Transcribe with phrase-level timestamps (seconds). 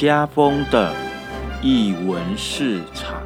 [0.00, 0.96] 家风的
[1.62, 3.22] 译文市场。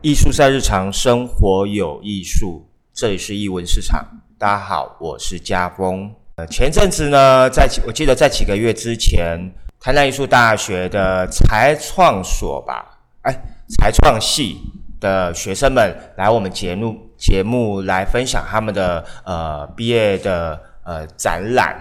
[0.00, 4.02] 艺术在日常生活有艺术，这里是艺文市场。
[4.38, 6.10] 大家好，我是家峰。
[6.36, 9.38] 呃，前阵子呢，在我记得在几个月之前，
[9.80, 13.32] 台南艺术大学的才创所吧，哎，
[13.78, 14.58] 才创系
[15.00, 21.76] 的学生们来我们节目节目来分享他们的呃毕业的呃展览。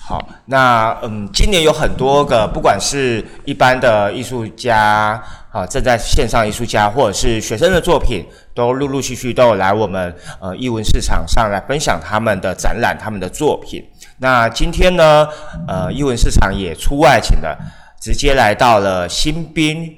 [0.00, 8.24] 好，那嗯，今年有很多个，不管是一般的艺术家，啊，正在线上艺术家，或者是学生的作品，
[8.54, 13.84] 都陆陆续续都有来我们呃艺文市场上来分享他们的展览、他们的作品。
[14.20, 15.28] 那今天呢，
[15.66, 17.56] 呃，英文市场也出外勤了，
[18.00, 19.96] 直接来到了新兵。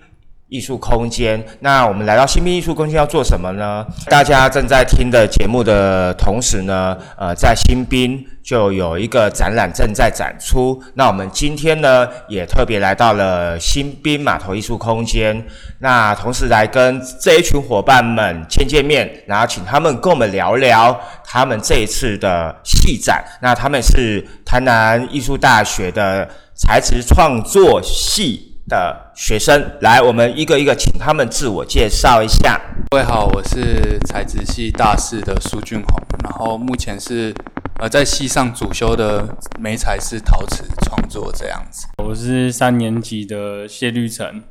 [0.51, 3.87] 艺术空间，那我们来到新兵艺术空间要做什么呢？
[4.07, 10.83] 大家正在听的节目的同时呢，呃，在新兵就有一个展览正在展出。
[10.95, 15.41] 那我们今天呢，也特别来到了新兵码头艺术空间，
[15.79, 23.25] 那同时来跟这一群伙伴们见见面，然后请他们跟我们聊聊他们这一次的戏展。
[23.41, 28.50] 那他们是台南艺术大学的材质创作系。
[28.71, 32.59] 的学生来，我们一个一个请他们自我介绍一下。
[32.91, 37.35] 各位好，我是材质系大四的苏俊宏，然后目前是
[37.81, 41.87] 呃在系上主修的美彩是陶瓷创作这样子。
[41.99, 44.43] 我是三年级的谢绿成，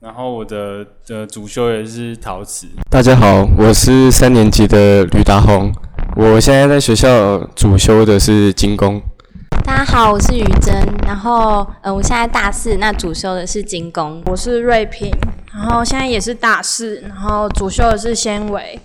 [0.00, 2.66] 然后我的的主修也是陶瓷。
[2.90, 5.70] 大家好，我是三年级的吕达宏，
[6.16, 9.00] 我现在在学校主修的是精工。
[9.50, 10.74] 大家好，我是于真，
[11.06, 14.22] 然后呃，我现在大四，那主修的是精工。
[14.26, 15.10] 我是瑞平，
[15.52, 18.78] 然后现在也是大四，然后主修的是纤维。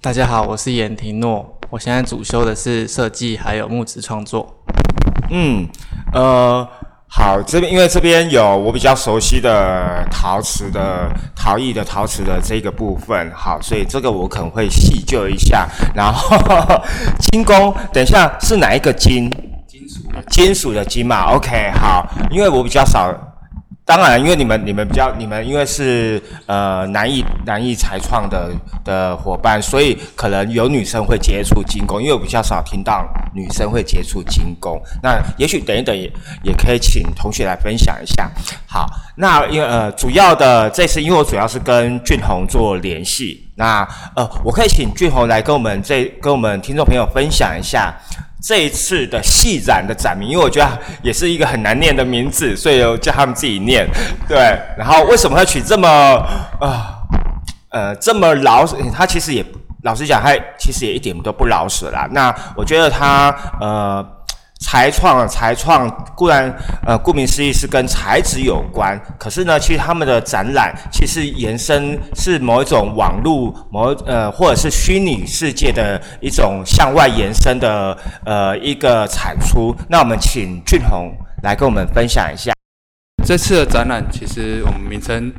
[0.00, 4.54] 大家好，我是严廷诺，我现在主修的是设计还有木质创作。
[5.30, 5.66] 嗯，
[6.12, 6.66] 呃，
[7.08, 15.68] 好，这边因为这边有我比较熟悉的陶瓷的陶艺的陶瓷的这个部分，好，所以这个我可能会细究一下。
[15.94, 16.36] 然后
[17.32, 19.30] 金工，等一下是哪一个金？
[20.30, 23.12] 金属的金嘛，OK，好，因为我比较少，
[23.84, 28.50] 当然，因为你们你们比较你们因为是呃南艺南艺才创的
[28.82, 34.80] 的伙伴，所以可能有女生会接触金工，因为我比较少听到女生会接触金工。
[35.02, 36.10] 那也许等一等也
[36.42, 38.30] 也可以请同学来分享一下。
[38.66, 43.86] 好，那因为呃主要的这次，因为我主要是跟俊宏做联系，那
[44.16, 47.94] 呃我可以请俊宏来跟我们这跟我们听众朋友分享一下。
[48.46, 53.88] 这一次的戏展的展名，因为我觉得也是一个很难念的名字，所以叫他们自己念。
[54.28, 54.36] 对，
[54.76, 55.88] 然后为什么会取这么
[56.60, 56.84] 呃
[57.70, 58.66] 呃这么老？
[58.92, 59.44] 他其实也
[59.82, 62.06] 老实讲，他其实也一点都不老实啦。
[62.10, 64.06] 那我觉得他呃。
[64.64, 65.86] 才创，才创
[66.16, 66.50] 固然，
[66.86, 68.98] 呃，顾名思义是跟材质有关。
[69.18, 79.76] 可是呢，其实他们的展览其实延伸是某一种网络，某呃，或者是虚拟世界的一种向外延伸的呃一个产出。
[79.90, 82.54] 那我们请俊宏来跟我们分享一下。
[83.26, 85.30] 这次的展览其实我们名称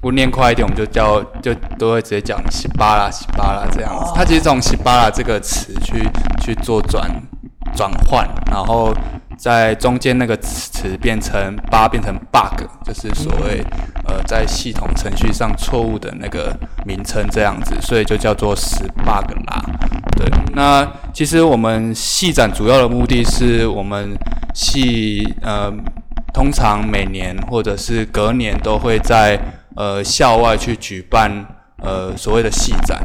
[0.00, 4.12] 不念快一点，我们就叫就都会直接讲“西巴拉西巴拉”这样子。
[4.14, 6.08] 它其实从“西巴拉”这个词去
[6.40, 7.10] 去做转。
[7.74, 8.94] 转换，然后
[9.36, 13.62] 在中间那个词变成八变成 bug，就是所谓
[14.06, 19.62] 呃在系统程序上错误的那个名称这样子，所以就叫做十 bug 啦。
[20.16, 24.16] 对，那其实我们系展主要的目的是我们
[24.54, 25.72] 系呃
[26.34, 29.38] 通常每年或者是隔年都会在
[29.76, 31.46] 呃校外去举办
[31.82, 32.98] 呃所谓的系展。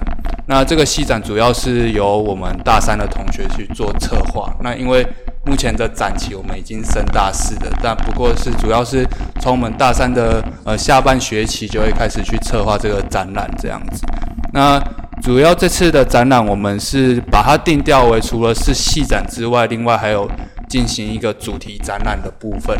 [0.45, 4.53] 那这个戏展主要是由我们大三的同学去做策划。
[4.61, 5.07] 那因为
[5.45, 9.07] 目前的展期我们已经升大四的，但不过是主要是
[9.39, 14.05] 从我们大三的呃下半学期就会开始去策划这个展览这样子。
[14.51, 14.77] 那
[15.21, 20.29] 主要这次的展览我们是把它定调为除了是戏展之外，另外还有
[20.67, 22.77] 进行一个主题展览的部分，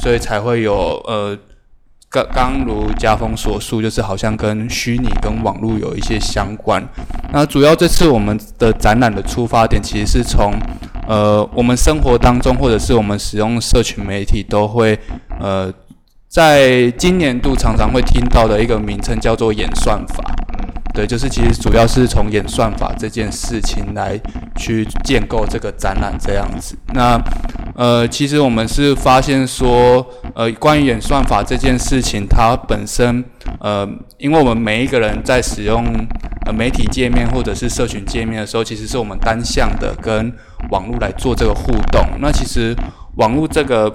[0.00, 1.36] 所以才会有呃。
[2.12, 6.86] 刚刚如家峰所述，就是好像跟虚拟跟网络有一些相关。
[7.32, 10.52] 那主要这次我们的展览的出发点，其实是从
[11.08, 14.98] 呃我们生活当中，或者是我们使用社群媒体都会
[15.40, 15.72] 呃
[16.28, 20.22] 在今年度常常会听到的一个名称叫做演算法。
[20.92, 24.20] 对，就是其实主要是从演算法这件事情来
[24.56, 26.76] 去建构这个展览这样子。
[26.92, 27.18] 那
[27.74, 33.24] 呃，其实我们是发现说，呃，关于演算法这件事情，它本身，
[33.60, 35.82] 呃，因为我们每一个人在使用
[36.44, 40.30] 呃媒体界面或者是社群界面的时候，其实是我们单向的跟
[40.70, 42.06] 网络来做这个互动。
[42.20, 42.76] 那其实
[43.16, 43.90] 网络这个，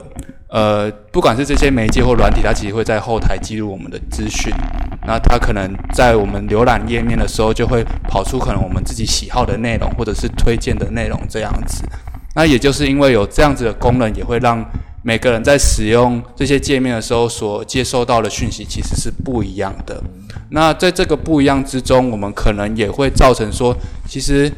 [0.50, 4.52] 呃，不管是这些媒介或软体，它其实会在后台记录我们的资讯。
[5.08, 11.84] 那它可能在我们浏览页面的时候，就会跑出可能我们自己喜好的内容，或者是推荐的内容这样子。
[12.36, 14.64] 那也就是因为有这样子的功能，也会让
[15.04, 20.04] 每个人在使用这些界面的时候，所接收到的讯息其实是不一样的。
[20.50, 23.76] 那在这个不一样之中，我们可能也会造成说，
[24.08, 24.52] 其实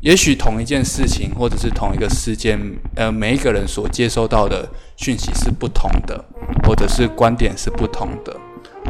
[0.00, 2.58] 也许同一件事情或者是同一个事件，
[2.96, 4.66] 呃，每一个人所接收到的
[4.96, 6.24] 讯息是不同的，
[6.66, 8.34] 或者是观点是不同的。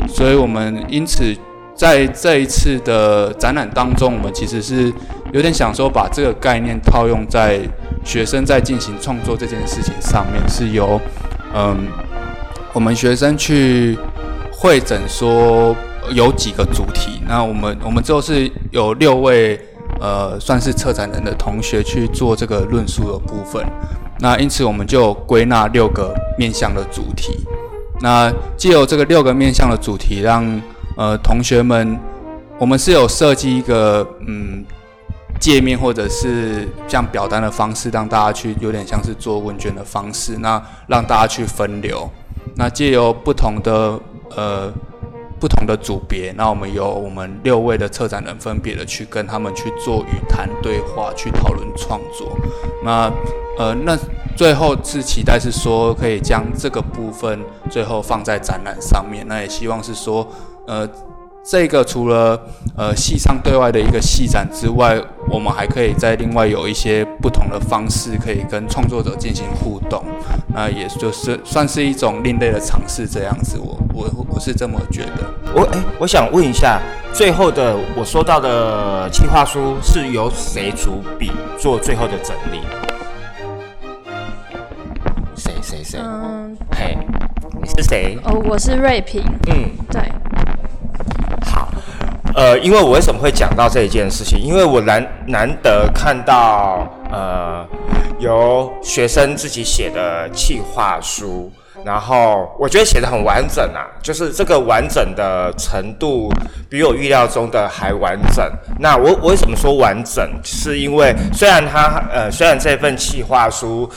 [0.09, 1.37] 所以我们因此
[1.75, 4.93] 在这一次的展览当中，我们其实是
[5.33, 7.61] 有点想说，把这个概念套用在。
[8.03, 10.99] 学生在进行创作这件事情上面，是由
[11.55, 11.87] 嗯，
[12.73, 13.95] 我们学生去
[14.51, 15.77] 会诊说
[16.11, 17.21] 有几个主题。
[17.29, 19.61] 那我们我们之后是有六位
[20.01, 23.63] 呃，算是策展人的同学去做这个论述的部分。
[24.19, 27.39] 那因此我们就归纳六个面向的主题。
[28.01, 30.63] 那借由这个六个面向的主题，让
[30.97, 31.99] 呃同学们，
[32.59, 34.65] 我们是有设计一个嗯。
[35.39, 42.07] 界面或者是像表单的方式，让大家去有点像是做问卷的方式，那让大家去分流。
[42.57, 43.99] 那借由不同的
[44.37, 44.71] 呃
[45.41, 52.37] 不同的组别，那我们由我们六位的策展人分别的去跟他们去做语谈对话，去讨论创作。
[52.85, 53.11] 那
[53.59, 53.99] 呃那
[54.37, 57.41] 最后是期待是说可以将这个部分
[57.71, 59.27] 最后放在展览上面。
[59.27, 60.29] 那也希望是说
[60.67, 60.89] 呃。
[61.43, 62.39] 这个除了
[62.77, 70.05] 呃系上对外的一个系展之外，我们还可以在另外有一些不同的方式，可以跟创作者进行互动。
[70.55, 75.25] 那也就是算是一种另类的尝试，这样子，我我我是这么觉得。
[75.55, 76.81] 我哎，我想问一下，
[77.13, 82.61] 最后的我收到的计划书是由谁主笔做最后的整理？
[85.35, 85.99] 谁谁谁？
[86.03, 86.97] 嗯，嘿，
[87.61, 88.19] 你是谁？
[88.25, 89.25] 哦，我是瑞平。
[89.49, 90.03] 嗯，对。
[92.35, 94.39] 呃，因为我为什么会讲到这一件事情？
[94.39, 97.67] 因为我难难得看到呃，
[98.19, 101.51] 由学生自己写的企划书，
[101.85, 106.33] 然后我觉得写的很完整啊，就是这个完整的程度
[106.69, 108.49] 比我预料中的还完整。
[108.79, 110.25] 那我我为什么说完整？
[110.45, 113.91] 是因为虽然他呃，虽然这份企划书，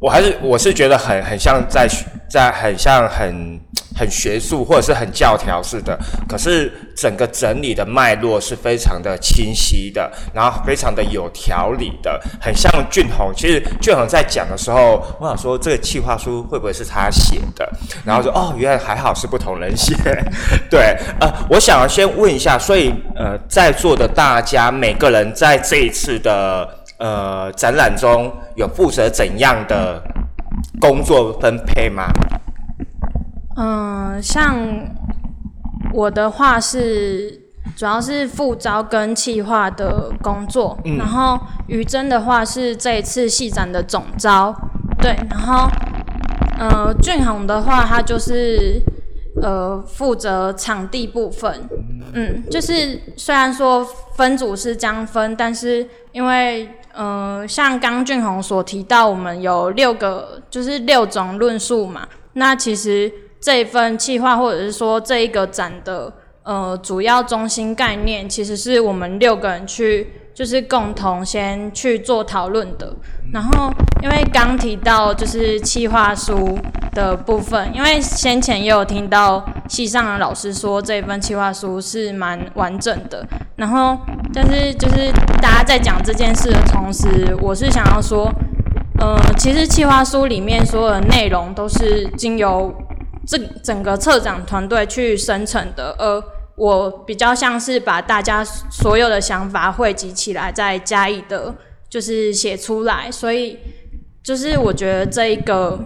[0.00, 1.88] 我还是我是觉得很很像在
[2.28, 3.60] 在很像很。
[3.96, 5.98] 很学术或者是很教条似的，
[6.28, 13.32] 可是整个整理的脉络是非常的清晰的，然后非常的有条理的，很像俊宏。
[13.34, 17.68] 其实俊宏在讲的时候，我想说这个企划书会不会是他写的？
[18.04, 19.96] 然后说哦，原来还好是不同人写。
[20.70, 26.68] 对，呃，我想要先问一下，所以呃，在座的大家每个人在这一次的
[26.98, 30.02] 呃展览中有负责怎样的
[30.80, 32.04] 工作分配吗？
[33.56, 34.56] 嗯，像
[35.92, 37.40] 我的话是
[37.76, 44.54] 主要是副招跟企划的工作，然后于真的话是这一次戏展的总招，
[45.00, 45.68] 对，然后
[46.58, 48.80] 呃俊宏的话他就是
[49.42, 51.68] 呃负责场地部分，
[52.12, 63.10] 嗯，就是虽然说分组是这样分，但是因为呃像刚俊宏所提到，我们有六个就是六种论述嘛，那其实。
[63.40, 66.12] 这一份计划，或者是说这一个展的
[66.42, 72.94] 呃主要中心概念，其实是我们六个人去就是共同先去做讨论的。
[73.32, 76.56] 然后因为刚提到就是企划书
[76.92, 83.26] 的部分，因为先前也有听到系上的老师说这份企划书是蛮完整的。
[83.56, 83.98] 然后
[84.32, 85.10] 但是就是
[85.42, 88.32] 大家在讲这件事的同时，我是想要说，
[89.00, 92.72] 呃，其实企划书里面所有的内容都是经由。
[93.30, 96.24] 这整个策展团队去生成的，而
[96.58, 101.54] 我比较像是把大家所有的想法汇集起来，再加以的，
[101.88, 103.08] 就是写出来。
[103.10, 103.56] 所以，
[104.24, 105.78] 就是我觉得这一个，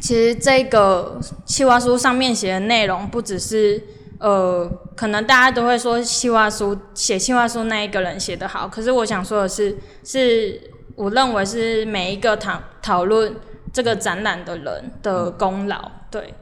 [0.00, 3.82] 其实这个企划书上面写的内容，不只是
[4.18, 4.66] 呃，
[4.96, 10.58] 可能大家都会说企划书写企划书那一个人写的好，可是我想说的是，是
[10.96, 13.36] 我认为是每一个讨讨论
[13.70, 16.32] 这个展览的人的功劳，对。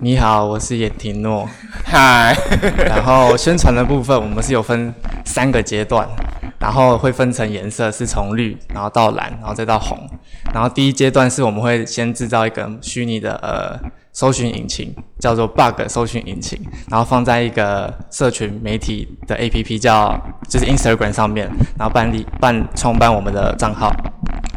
[0.00, 1.48] 你好，我是严廷诺。
[1.84, 2.36] 嗨，
[2.86, 4.92] 然后宣传的部分，我们是有分
[5.24, 6.08] 三个阶段，
[6.58, 9.98] 然后会分成颜色，是从绿，然后到蓝，然后再到红。
[10.52, 13.78] 然后第一阶段是我们会先制造一个虚拟的呃
[14.12, 16.58] 搜寻引擎，叫做 Bug 搜寻引擎，
[16.90, 20.18] 然后放在一个社群媒体的 APP 叫
[20.48, 23.92] 就是 Instagram 上面，然后办理办创办我们的账号，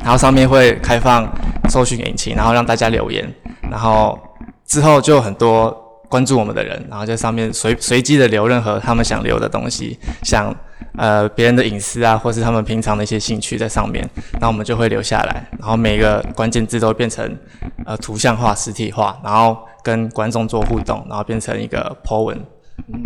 [0.01, 1.31] 然后上面会开放
[1.69, 3.31] 搜寻引擎，然后让大家留言，
[3.69, 4.17] 然后
[4.65, 5.71] 之后就很多
[6.09, 10.55] 关注我们的人，然后在上面随随机的留任何他们想留的东西，想
[10.97, 14.07] 呃别人的隐私啊，或是他们平常的一些兴趣在上面，
[14.39, 17.37] 那我们就会留下来，然后每个关键字都变成
[17.85, 22.39] 呃图像化、实体化，然后跟观众做互动，然后变成一个 po 文，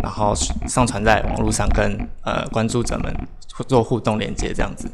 [0.02, 0.34] 然后
[0.68, 3.14] 上传在网络上跟呃关注者们
[3.66, 4.88] 做互动连接这样子。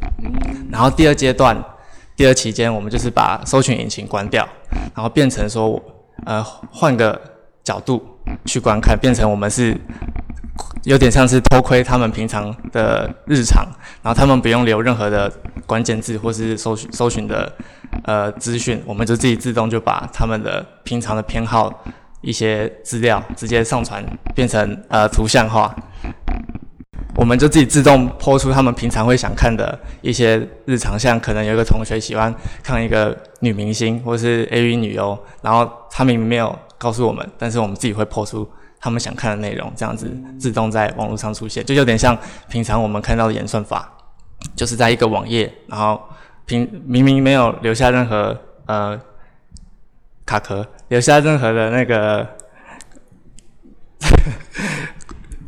[0.70, 1.56] 然后第二阶段，
[2.16, 4.49] 第二期间，我们就是把搜寻引擎关掉，
[4.94, 5.80] 然后变成说
[6.25, 7.20] 呃换个
[7.62, 8.02] 角度
[8.44, 9.76] 去观看，变成我们是
[10.85, 13.66] 有点像是偷窥他们平常的日常，
[14.02, 15.30] 然后他们不用留任何的
[15.66, 17.52] 关键字或是搜寻搜寻的
[18.04, 21.85] 呃资讯，我们就自己自动就把他们的平常的偏好
[22.20, 24.04] 一些资料直接上传
[24.35, 25.75] 变成呃图像化，
[27.16, 32.32] 我们就自己自动抛出他们平常会想看的一些日常，像可能有一个同学喜欢
[32.62, 42.16] 看一个女明星或是 AV 女优，然后他明明没有告诉我们，但是我们自己会抛出他们想看的内容，这样子自动在网络上出现，就有点像
[42.49, 43.90] 平常我们看到的演算法，
[44.54, 46.00] 就是在一个网页，然后
[46.44, 49.00] 平明明没有留下任何呃
[50.26, 52.26] 卡壳，留下任何的那个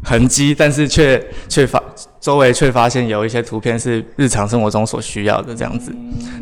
[0.08, 1.82] 痕迹，但是却却发
[2.18, 5.94] 周围却发现有一些图片是日常生活中所需要的这样子，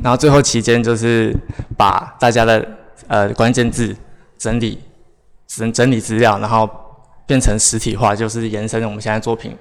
[0.04, 1.34] 然后最后期间就是
[1.76, 2.64] 把大家的
[3.08, 3.94] 呃关键字
[4.38, 4.78] 整理
[5.48, 6.70] 整整理资料，然后
[7.26, 9.56] 变成实体化，就是延伸我们现在作品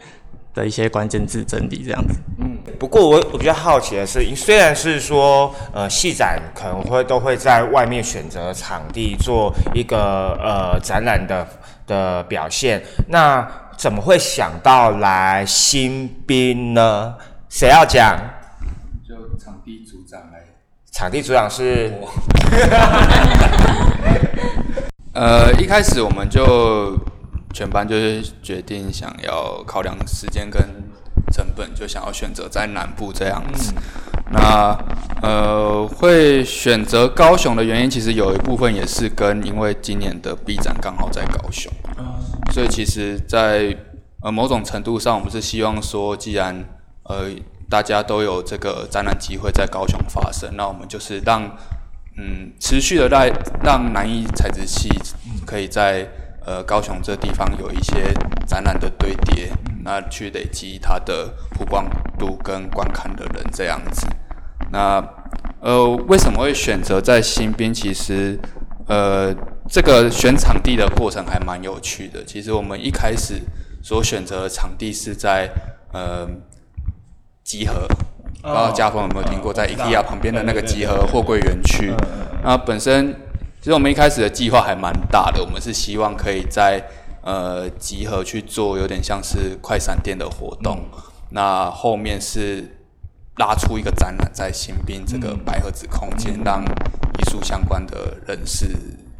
[0.54, 2.14] 的一些关键字整理这样子。
[2.40, 11.48] 嗯不过我我比较好奇的是，虽然是说呃戏展可能会都会在外面选择场地做一个呃展览的
[11.88, 17.16] 的表现，那怎么会想到来新兵呢？
[17.50, 18.18] 谁要讲？
[19.08, 20.44] 就场地组长来。
[20.92, 21.94] 场地组长是
[25.14, 26.98] 呃，一开始我们就
[27.54, 30.62] 全班就是决定想要考量时间跟
[31.34, 33.74] 成本，就想要选择在南部这样子。
[34.32, 34.78] 那
[35.22, 41.72] 呃，会选择高雄的原因，其实有一部分也是跟因为今年的 B 展刚好在高雄，
[42.52, 43.76] 所以其实在，
[44.22, 46.56] 呃某种程度上，我们是希望说，既然
[47.04, 47.30] 呃
[47.70, 51.44] 大家都有这个展览机会在高雄发生，那我们就是让
[52.18, 53.28] 嗯持续的让
[53.64, 54.90] 让南艺材质系
[55.46, 56.08] 可以在
[56.46, 58.14] 呃高雄这地方有一些
[58.48, 59.52] 展览的堆叠，
[59.84, 61.86] 那去累积它的曝光
[62.18, 64.08] 度跟观看的人这样子。
[64.72, 65.04] 那
[65.60, 67.74] 呃为什么会选择在新兵？
[67.74, 68.40] 其实
[68.88, 69.36] 呃
[69.70, 72.24] 这个选场地的过程还蛮有趣的。
[72.26, 73.42] 其实我们一开始
[73.84, 75.50] 所选择的场地是在
[75.94, 76.28] 呃
[77.44, 77.88] 集合。
[78.42, 81.92] 不知道家峰有没有听过，在 IKEA 旁边的那个集合货柜园区。
[82.44, 83.12] 那本身
[83.60, 86.80] 其实我们一开始的计划还蛮大的，我们是希望可以在
[87.24, 90.80] 呃集合去做有点像是快闪店的活动。
[91.32, 92.78] 那后面是
[93.38, 98.68] 拉出一个展览在新兵这个白盒子空间，让艺术相关的人士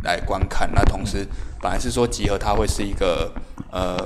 [0.06, 0.72] 来观看。
[0.74, 1.28] 那同时
[1.62, 3.30] 本来是说集合它会是一个
[3.74, 3.98] 呃。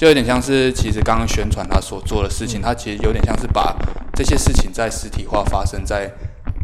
[0.00, 3.76] 就有点像是，其实刚刚宣传他所做的事情，他其实有点像是把
[4.14, 6.10] 这些事情在实体化发生在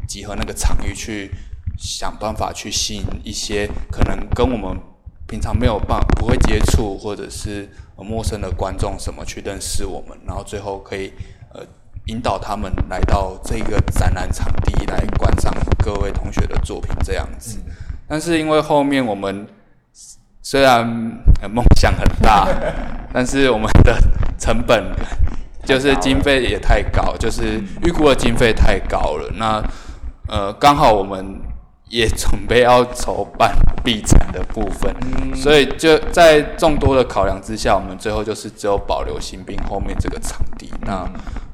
[0.09, 1.31] 集合那个场域，去
[1.77, 4.81] 想办法去吸引一些可能跟我们
[5.29, 11.13] 平常没有办不会接触或者是陌生的观众什么去认识我们，然后最后可以
[11.53, 11.61] 呃
[12.07, 15.53] 引导他们来到这个展览场地来观赏
[15.85, 17.59] 各位同学的作品这样子。
[18.09, 19.47] 但是因为后面我们
[20.43, 22.49] 虽然梦想很大，
[23.13, 23.99] 但是我们的
[24.39, 24.93] 成本
[25.65, 29.29] 就是经费也太高，就是预估的经费太高了。
[29.35, 29.63] 那
[30.29, 31.41] 呃，刚好我们
[31.89, 34.95] 也准备要筹办 B 展的部分，
[35.35, 40.73] 所以就在众多的考量之下，我们最后就是只有保留新兵后面这个场地。
[40.83, 41.09] 那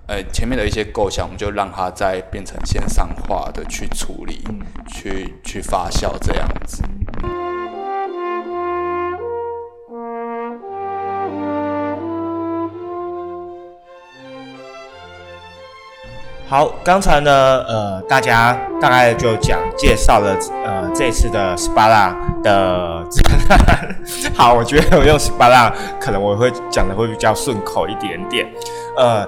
[0.09, 4.42] 呃，前面的一些构想，我们就让它再变成线上化的去处理，
[4.88, 6.82] 去去发酵这样子。
[16.49, 17.30] 好，刚才呢，
[17.66, 23.97] 呃，大家大概就讲介绍了，呃，这次的 SPA 的展览。
[24.37, 28.47] 好，我觉得我用 SPA 可能我会讲的会比较顺口一点点。
[28.99, 29.26] 呃，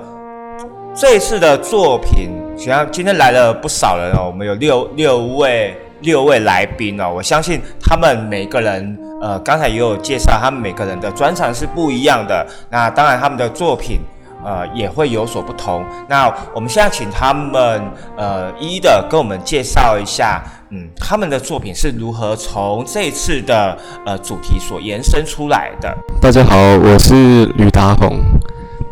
[0.96, 12.46] 这一次的作品，实际上今天来了不少人哦，我们有六六位六位来宾哦，我相信他们每个人，呃，刚才也有介绍，他们每个人的专长是不一样的。
[12.70, 13.98] 那当然，他们的作品，
[14.44, 15.84] 呃，也会有所不同。
[16.08, 17.82] 那我们现在请他们，
[18.16, 25.92] 呃，一一的跟我们介绍一下，嗯，他们的作品是如何从这次的呃主题所延伸出来的。
[26.22, 28.16] 大家好，我是吕达宏。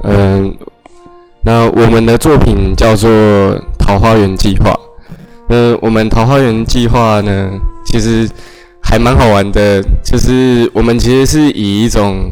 [0.04, 0.52] 嗯，
[1.44, 3.10] 那我们的作品叫做
[3.78, 4.70] 《桃花源计划》。
[5.48, 7.50] 那我们《桃花源计划》呢，
[7.84, 8.28] 其实
[8.80, 12.30] 还蛮好玩的，就是我们其实是以一种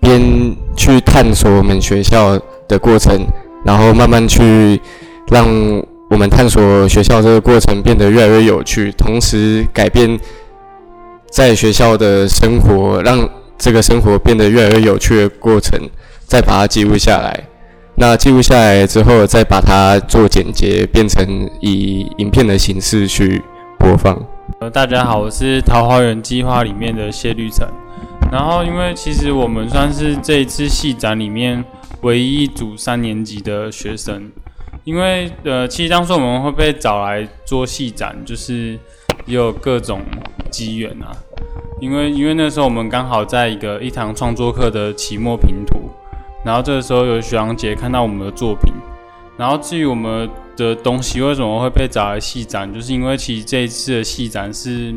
[0.00, 0.20] 边
[0.76, 3.16] 去探索我们学校的过程，
[3.64, 4.80] 然后慢慢去
[5.30, 5.46] 让
[6.10, 10.18] 我们探索学校这个过程变得越来越有趣，同时改变
[11.30, 15.78] 在学校的生活，让这个生活变得越来越有趣的过程，
[16.26, 17.44] 再把它记录下来。
[18.00, 23.42] 那记录下来之后，再把它做剪接，变成以影片的形式去
[23.76, 24.16] 播放。
[24.60, 27.66] 呃，大家好，我是《桃花源计划》里面的谢绿晨。
[28.30, 31.64] 然后，因为其实我们算是这一次戏展里面
[32.02, 34.30] 唯一一组三年级的学生。
[34.84, 38.78] 因为呃，其实当初我们会被找来做戏展，就是
[39.26, 40.02] 也有各种
[40.52, 41.10] 机缘啊。
[41.80, 45.90] 因为因为那时候我们刚好在一个一堂创作课的期末评图。
[46.48, 48.72] 然后这个时候有学长姐看到我们的作品，
[49.36, 50.26] 然后至于我们
[50.56, 54.94] 的东西为什么会被找来戏展，就是因为其实这一次的戏展是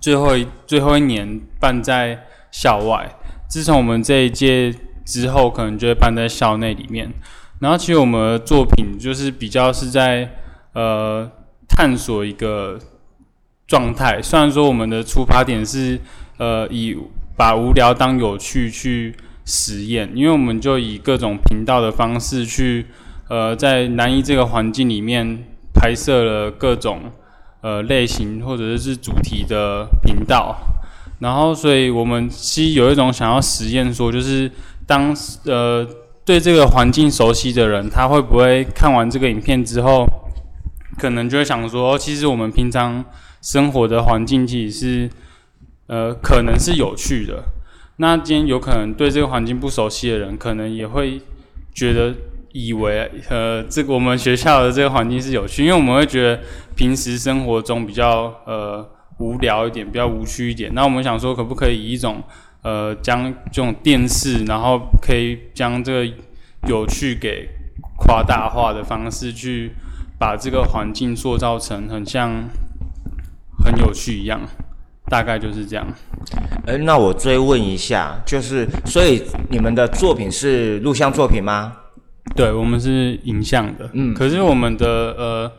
[0.00, 2.18] 最后一最后一年办在
[2.50, 3.06] 校外，
[3.50, 4.74] 自从我们这一届
[5.04, 7.12] 之后，可能就会办在校内里面。
[7.60, 10.26] 然后其实我们的作品就是比较是在
[10.72, 11.30] 呃
[11.68, 12.78] 探索一个
[13.66, 16.00] 状态，虽然说我们的出发点是
[16.38, 16.96] 呃以
[17.36, 19.14] 把无聊当有趣去。
[19.44, 22.86] 实验，因为我们就以各种频道的方式去，
[23.28, 27.10] 呃，在南一这个环境里面拍摄了各种
[27.60, 30.56] 呃类型或者是主题的频道，
[31.18, 34.50] 然后，所以我们其实有一种想要实验，说就是
[34.86, 35.84] 当呃
[36.24, 40.06] 对这个环境熟悉的人，他会不会看完这个影片之后，
[40.98, 43.04] 可能就会想说，其实我们平常
[43.40, 45.10] 生活的环境其实是
[45.88, 47.42] 呃可能是有趣的。
[48.02, 51.20] 那今天有可能对这个环境不熟悉的人，可能也会
[51.72, 52.12] 觉得
[52.50, 56.40] 以为，呃，这个我们学校的这个环境是有趣，因为我们会觉得
[56.74, 58.84] 平时生活中比较呃
[59.20, 60.74] 无聊一点，比较无趣一点。
[60.74, 62.20] 那我们想说，可不可以以一种
[62.62, 66.12] 呃将这种电视，然后可以将这个
[66.66, 67.48] 有趣给
[67.98, 69.70] 夸大化的方式，去
[70.18, 72.48] 把这个环境塑造成很像
[73.64, 74.40] 很有趣一样。
[75.12, 75.86] 大概就是这样。
[76.64, 81.74] 呃，那我追问一下，就是所以你们的作品是录像作品吗？
[82.34, 83.90] 对，我们是影像的。
[83.92, 84.86] 嗯，可是我们的
[85.18, 85.52] 呃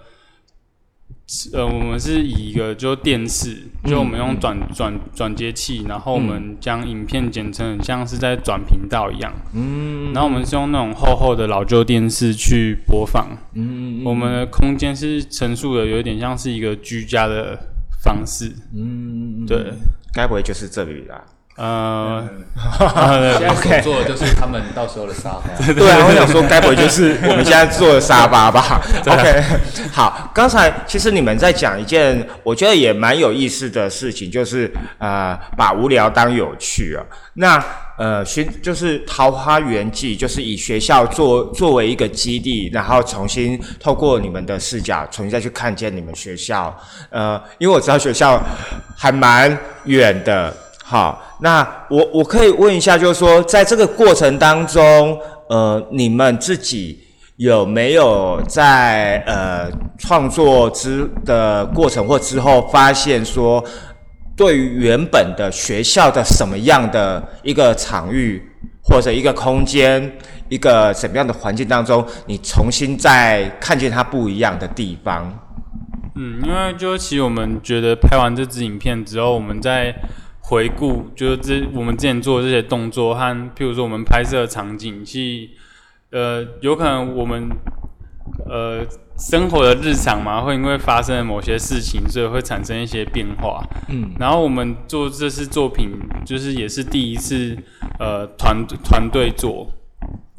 [1.53, 9.31] 呃，我们是以一个就电视，就我们用转转转接器，然后我们将影片剪成很像是在转频道一样。
[9.53, 13.27] 嗯，然后我们是用那种厚厚的老旧电视去播放。
[13.53, 17.59] 嗯，我们的空间是陈述的，有点像是一个居家的。
[18.03, 19.73] 方式，嗯，对，
[20.13, 21.21] 该不会就是这里啦？
[21.55, 22.27] 呃，
[23.61, 25.47] 现在所做的就是他们到时候的沙发。
[25.71, 28.81] 对啊，我想说，该不会就是我们现在做的沙发吧？
[29.05, 29.43] OK，
[29.91, 37.05] 好，刚才其实你们在讲一件我觉得也蛮有意思的事情，就是呃，把无聊当有趣啊。
[37.35, 37.63] 那
[38.03, 46.77] 呃，寻就是《桃花源记》，就是以学校作作为一个基地，然后重新透过你们的视角，重新再去看见你们学校。
[47.09, 48.43] 呃，因为我知道学校
[48.97, 50.53] 还蛮远的。
[50.83, 56.99] 好，那我我可以问一下，就是说，在这个过程当中，呃，你们自己
[57.37, 63.63] 有没有在呃创作之的过程或之后，发现说，
[64.35, 68.41] 对于原本的学校的什么样的一个场域
[68.81, 70.17] 或者一个空间，
[70.49, 75.31] 一个什么样的环境当中，你重新再看见它不一样的地方？
[76.15, 79.95] 嗯，因为就其实我们觉得拍完这支影片之后，我们在。
[80.45, 85.49] 回顾就是这我们之前做的这些动作和，譬如说我们拍摄场景，其实
[86.11, 87.49] 呃有可能我们
[88.45, 88.85] 呃
[89.29, 93.65] 生活的日常嘛，会因为发生了某些事情，所以会产生一些变化。
[93.87, 95.89] 嗯，然后我们做这次作品，
[96.25, 97.57] 就是也是第一次
[97.99, 99.65] 呃团团队做，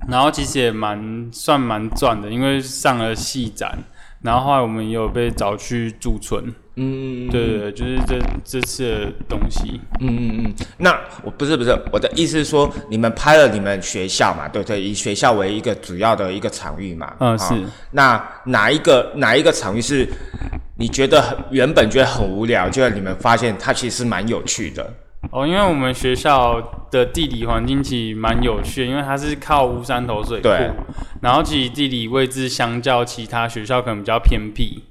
[0.06, 3.78] 然后其实也蛮算蛮赚的，因为上了戏展。
[4.24, 6.42] 然后后来我们也有被找去驻村，
[6.76, 9.78] 嗯，对对对，就是这这次的东西。
[10.00, 14.80] 嗯嗯嗯，那我不是不是，我的意思是说，你们拍了你们学校嘛，对不对？
[14.80, 17.08] 以学校为一个主要的一个场域嘛。
[17.18, 17.54] 啊嗯是
[17.90, 20.08] 那哪一个哪一个场域是
[20.78, 24.90] 你觉得很原本觉得很无聊，结果你们发现它其实蛮有趣的？
[25.30, 30.48] 哦，因为我们学校的地理环境其实蛮有趣的，因为它是靠乌山头水库，
[31.20, 34.82] 然后其实地理位置相较其他学校可能比较偏僻，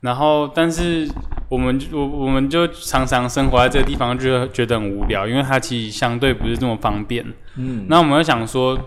[0.00, 1.08] 然后但是
[1.48, 7.24] 我们我我们就常常生活在这个地方，就觉得很无聊，因为它其实相对不是这么方便。
[7.56, 8.78] 嗯，那我们就想说。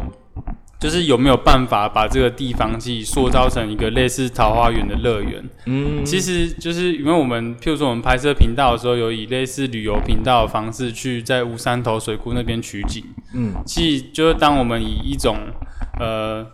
[0.84, 5.42] 就是有没有办法把这个地方去塑造成一个类似桃花源的乐园？
[5.66, 13.02] 嗯，其实就是因为我们，譬如说我们拍摄频道的时候，有以类似旅游频道的方式去在乌山头水库那边取景。
[13.34, 15.38] 嗯，其实就是当我们以一种
[16.02, 16.46] 呃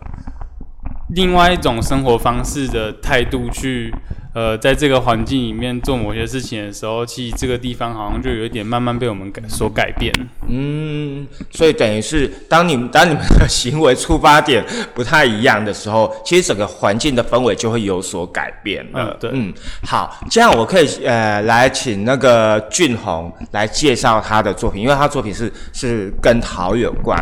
[1.12, 3.92] 另外一种生活方式的态度去
[4.32, 10.12] 呃在这个环境里面做某些事情的时候，其实这个地方好像就有一点慢慢被我们改所改变。
[10.48, 14.64] 嗯，所以等于是当你们当你们的行为出发点
[14.94, 19.10] 不太一样的时候，其实整个环境的氛围就会有所改变了。
[19.10, 19.52] 嗯对嗯，
[19.84, 27.18] 好，这样我可以呃来请那个俊宏来介绍他的作品，因为他作品是是跟陶有关。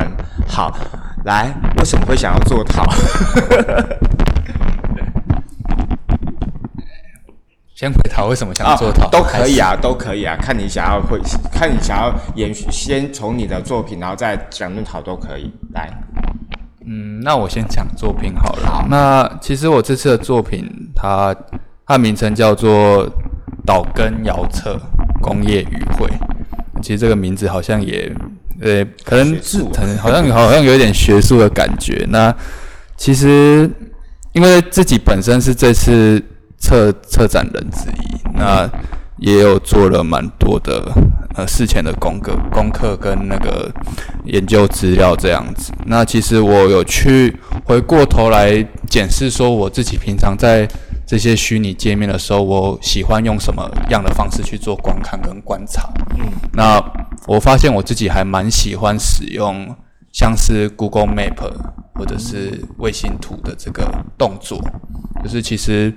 [0.47, 0.73] 好，
[1.25, 2.85] 来，为什么会想要做桃？
[7.79, 11.17] 先回答为什么想做桃、啊都可以啊，都可以啊，看你想要会，
[11.53, 15.49] 看你想要延续，先从你的作品，然后再讲论桃都可以。
[15.73, 15.89] 来，
[16.85, 18.85] 嗯，那我先讲作品好了。
[18.91, 21.33] 那其实我这次的作品，它
[21.87, 23.09] 它的名称叫做
[23.65, 24.77] 岛根遥测
[25.23, 26.09] 工业语汇。
[26.83, 28.13] 其实这个名字好像也，
[28.61, 32.05] 呃，可能是可能好像好像有点学术的感觉。
[32.09, 32.35] 那
[32.97, 33.71] 其实
[34.33, 36.21] 因为自己本身是这次
[36.59, 38.69] 策策展人之一，那
[39.19, 40.93] 也有做了蛮多的
[41.35, 43.71] 呃事前的功课、功课跟那个
[44.25, 45.73] 研究资料这样子。
[45.87, 50.69] 那其实我有去回过头来检视，说我自己平常在
[51.07, 55.89] 这些虚拟界面的时候，我喜欢用什么样的方式去做观看跟观察。
[56.19, 56.81] 嗯，那
[57.27, 59.75] 我发现我自己还蛮喜欢使用
[60.13, 61.51] 像是 Google Map
[61.95, 64.63] 或者是卫星图的这个动作，
[65.25, 65.93] 就是其实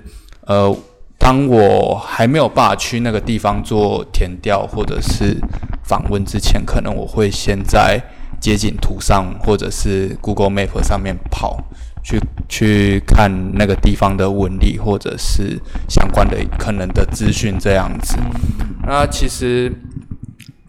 [0.46, 0.76] 呃，
[1.18, 5.36] 当我还没有办法去那个地方做填调或者是
[5.84, 8.00] 访问之前，可能我会先在
[8.40, 11.62] 街景图上或者是 Google Map 上面跑，
[12.02, 15.56] 去去看那个地方的纹理或者是
[15.88, 18.16] 相关的可能的资讯这样子。
[18.84, 19.72] 那其实，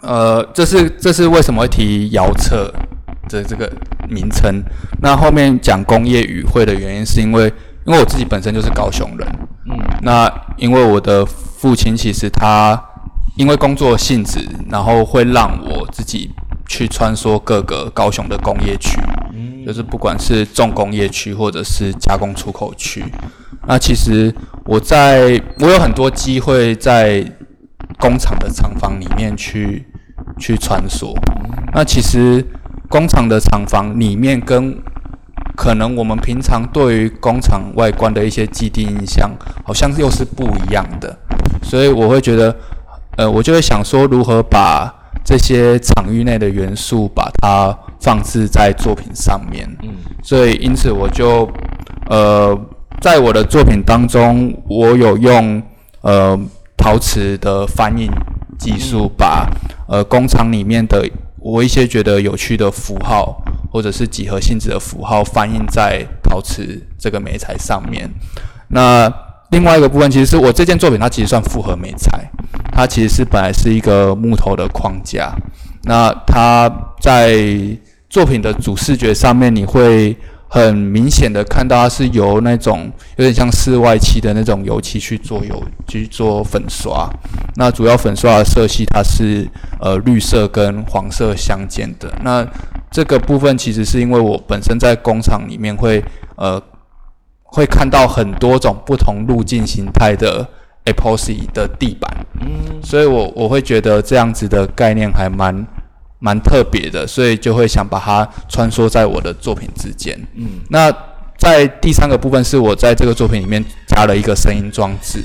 [0.01, 2.71] 呃，这是这是为什么会提遥测
[3.27, 3.71] 的这个
[4.07, 4.62] 名称？
[5.01, 7.51] 那后面讲工业语汇的原因，是因为
[7.86, 9.28] 因为我自己本身就是高雄人，
[9.69, 12.82] 嗯，那因为我的父亲其实他
[13.36, 16.32] 因为工作性质，然后会让我自己
[16.67, 19.00] 去穿梭各个高雄的工业区，
[19.65, 23.04] 就是不管是重工业区或者是加工出口区。
[23.67, 24.34] 那其实
[24.65, 27.26] 我在我有很多机会在
[28.00, 29.86] 工厂的厂房里面去
[30.38, 31.13] 去穿梭。
[31.74, 32.46] 那其实
[32.89, 34.78] 工厂的厂房里面跟
[35.55, 39.29] 可能我们平常对于工厂外观的一些既定印象，
[39.63, 41.15] 好像又是不一样的，
[41.61, 42.55] 所以我会觉得，
[43.17, 44.91] 呃，我就会想说，如何把
[45.23, 49.69] 这些场域内的元素把它放置在作品上面。
[49.83, 49.89] 嗯，
[50.23, 51.47] 所以因此我就，
[52.09, 52.57] 呃，
[52.99, 55.61] 在我的作品当中，我有用
[56.01, 56.37] 呃
[56.75, 58.09] 陶瓷的翻印
[58.57, 59.47] 技术，把
[59.87, 61.07] 呃工厂里面的
[61.43, 63.43] 我一些觉得有趣的符号。
[63.73, 68.08] 或者是几何性质的符号翻印在陶瓷这个媒材上面。
[68.67, 69.12] 那
[69.49, 72.23] 另外一个部分，其实是我这件作品，它其实算复合媒材，
[72.71, 75.36] 它其实是本来是一个木头的框架。
[75.86, 77.36] 那它在
[78.12, 80.15] 作品的主视觉上面，你会
[80.53, 87.09] 很明显的看到它是由那种有点像室外漆的那种油漆去做油去做粉刷。
[87.55, 92.07] 那主要粉刷的色系，它是呃绿色跟黄色相间的。
[92.23, 92.47] 那
[92.91, 95.99] 这个部分其实是因为我本身在工厂里面会
[96.35, 96.61] 呃
[97.45, 100.47] 会看到很多种不同路径形态的
[100.85, 105.65] epoxy 的地板，嗯，所以我我会觉得这样子的概念还蛮
[106.23, 110.89] 蛮特别的，所以就会想把它穿梭在我的作品之间，嗯，那
[111.38, 115.19] 在第三个部分是我在这个作品里面加了一个声音装置，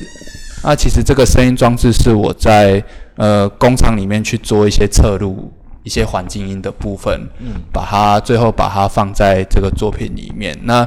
[0.64, 2.82] 那其实这个声音装置是我在
[3.14, 5.52] 呃工厂里面去做一些测录。
[5.84, 10.54] 一些环境音的部分，嗯，把它最后把它放在这个作品里面。
[10.64, 10.86] 那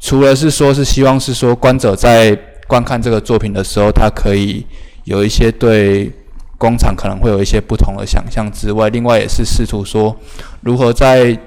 [0.00, 2.34] 除了是说是希望是说观者在
[2.66, 4.64] 观看这个作品的时候，他可以
[5.02, 6.10] 有一些对
[6.64, 10.16] 工厂可能会有一些不同的想象之外，另外也是试图说
[10.62, 11.38] 如何在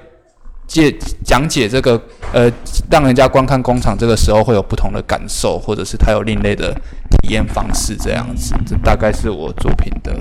[0.68, 2.00] 借讲解这个
[2.32, 2.48] 呃，
[2.88, 6.72] 让人家观看工厂这个时候会有不同的感受，或者是他有另类的
[7.10, 8.54] 体验方式这样子。
[8.64, 10.12] 这大概是我作品的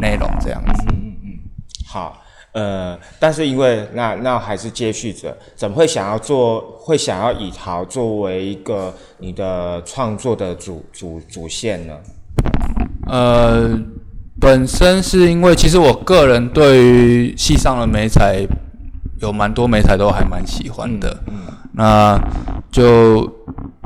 [0.00, 0.82] 内容这样子。
[0.88, 1.38] 嗯嗯嗯
[1.86, 2.20] 好，
[2.52, 11.94] 呃，但是因为那那还是接续着，怎么会想要做，会想要以陶作为一个你的创作的主主主线呢？
[13.06, 13.70] 呃，
[14.40, 18.46] 本身是因为其实我个人对于戏上的美彩
[19.20, 21.22] 有蛮多美彩都还蛮喜欢的，
[21.72, 22.18] 那
[22.70, 23.28] 就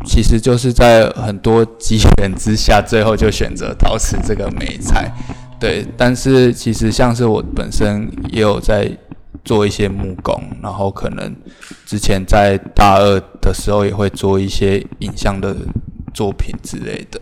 [0.05, 5.11] 其实就是在很多机缘之下，最后就选择陶瓷这个美彩。
[5.59, 8.91] 对，但是其实像是我本身也有在
[9.45, 11.35] 做一些木工，然后可能
[11.87, 15.57] 之前在大二的时候也会做一些影像的
[16.13, 17.21] 作品之类的，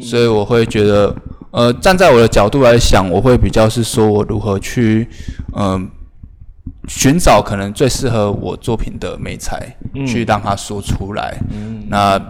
[0.00, 1.14] 所以我会觉得，
[1.50, 5.08] 呃，站在我的角度来想，我会比较是说我如何去，
[5.56, 5.90] 嗯、
[6.86, 11.36] 寻找可能最适合我作品的美材，去让它说出来。
[11.88, 12.20] 那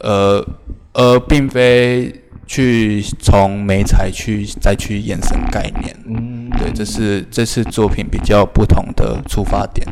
[0.00, 0.44] 呃
[0.92, 2.12] 而并非
[2.46, 5.96] 去从美材去再去延伸概念。
[6.06, 9.86] 嗯，对，这是这次作品比较不同的出发点。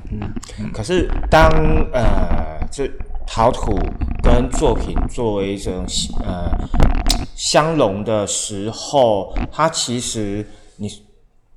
[0.73, 1.49] 可是当
[1.93, 2.91] 呃，这
[3.31, 3.79] 陶土
[4.23, 5.85] 跟作品作为一种
[6.25, 6.51] 呃
[7.37, 10.45] 相融的时候，它其实
[10.77, 10.91] 你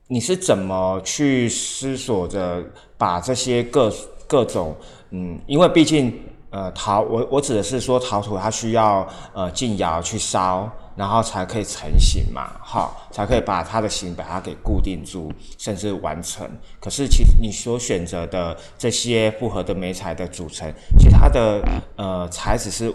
[0.07, 2.61] 你是怎么去思索着
[2.97, 3.91] 把这些各
[4.27, 4.75] 各种
[5.11, 6.13] 嗯，因为毕竟
[6.49, 10.69] 呃陶我我指的是说陶土它需要呃进窑去烧，
[11.01, 16.47] 然后才可以成型嘛，好，才可以把它的形把它给固定住，甚至完成。
[16.79, 21.59] 可是其实你所选择的这些复合的媒材的组成，其实它的
[21.95, 22.93] 呃材质是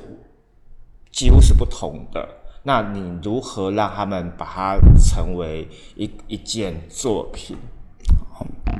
[1.10, 2.28] 几乎是不同的。
[2.62, 7.56] 那你如何让他们把它成为一一件作品？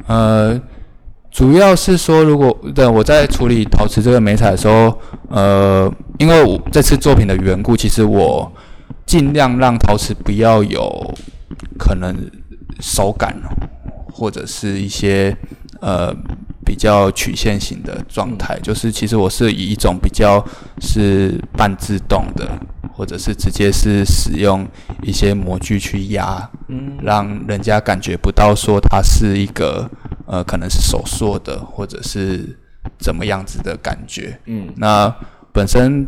[0.07, 0.57] 呃，
[1.33, 4.97] 主要是说，如果对我在处理陶瓷这个美彩的时候，
[5.31, 8.49] 呃，因为我这次作品的缘故，其实我
[9.07, 11.14] 尽量让陶瓷不要有
[11.79, 12.14] 可能
[12.81, 13.35] 手感，
[14.12, 15.35] 或者是一些
[15.81, 16.12] 呃
[16.64, 18.59] 比较曲线型的状态。
[18.61, 20.45] 就是其实我是以一种比较
[20.81, 22.51] 是半自动的，
[22.92, 24.66] 或者是直接是使用
[25.03, 29.88] 一些模具去压，嗯，让人家感觉不到说它是一个
[30.27, 32.59] 呃可能是手塑的，或者是
[32.99, 34.37] 怎么样子的感觉。
[34.47, 35.14] 嗯，那
[35.53, 36.07] 本身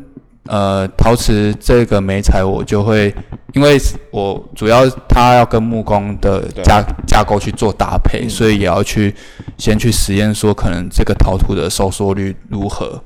[0.48, 3.14] 呃陶瓷这个媒材，我就会
[3.52, 3.78] 因为
[4.10, 9.14] 我主要它要跟木工的架架构去做搭配，所以也要去
[9.56, 13.00] 先去实验说可能这个陶土的收缩率如何。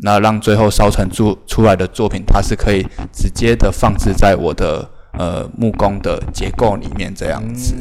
[0.00, 7.74] 那让最后烧成出出来的作品，它是可以直接的放置在我的呃木工的结构里面这样子。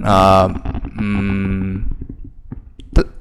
[0.00, 0.48] 那
[1.00, 1.97] 嗯，大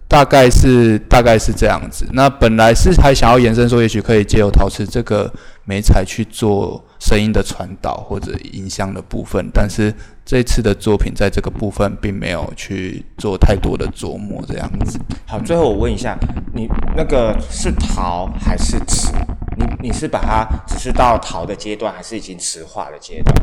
[0.08, 2.08] 大概是大概是这样子。
[2.14, 5.32] 那本来是还想要延伸说，也许可以借由陶瓷这个
[5.66, 9.94] 媒材去做声音的传导或者影像的部分，但是
[10.26, 15.00] 这次的作品在这个部分并没有去做太多的琢磨这样子。
[15.28, 16.18] 好，最后我问一下，
[16.54, 19.12] 你那个是陶还是瓷？
[19.58, 23.36] 你你是把它只是到陶的阶段，还是已经瓷化的阶段？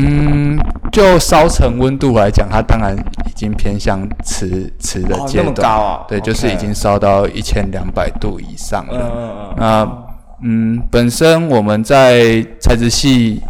[0.00, 0.58] 嗯，
[0.92, 5.48] 就烧成温度来讲，它当然已经偏向瓷瓷的阶段。
[5.48, 8.98] 哦高啊对就是已经烧到一千两百度以上了。
[8.98, 9.98] 嗯嗯嗯那
[10.40, 13.42] 嗯，本身我们在材质系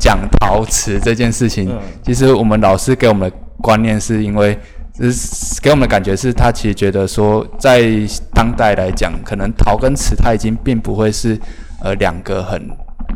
[0.00, 4.58] 讲陶瓷这件事情，嗯其实我们老师给我们的观念是因为，
[4.92, 7.84] 就是给我们的感觉是他其实觉得说，在
[8.34, 11.38] 当代来讲，可能陶跟瓷它已经并不会是
[11.80, 12.68] 呃两个很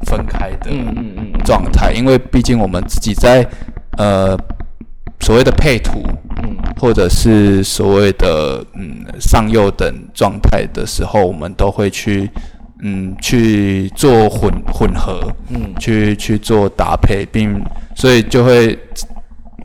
[0.07, 3.47] 分开的嗯嗯嗯状态，因为毕竟我们自己在
[3.99, 4.37] 呃
[5.21, 6.03] 所谓的配图，
[6.43, 6.57] 嗯。
[6.81, 12.31] 或者是所谓的嗯上右等状态的时候，我们都会去
[12.83, 15.75] 嗯去做混混合，嗯。
[15.79, 17.63] 去去做搭配，并
[17.95, 18.79] 所以就会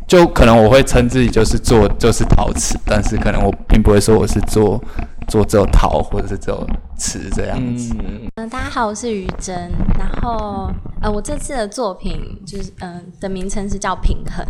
[0.05, 4.83] 就可能我会称自己就是做就是陶瓷，但是可能我并不会说我是做
[5.29, 7.93] 做这种陶或者是只有瓷这样子。
[7.99, 9.71] 嗯嗯，大家好，我是于真。
[9.97, 14.45] 然后，呃，我这次的作品就是，嗯、的名称是叫平衡。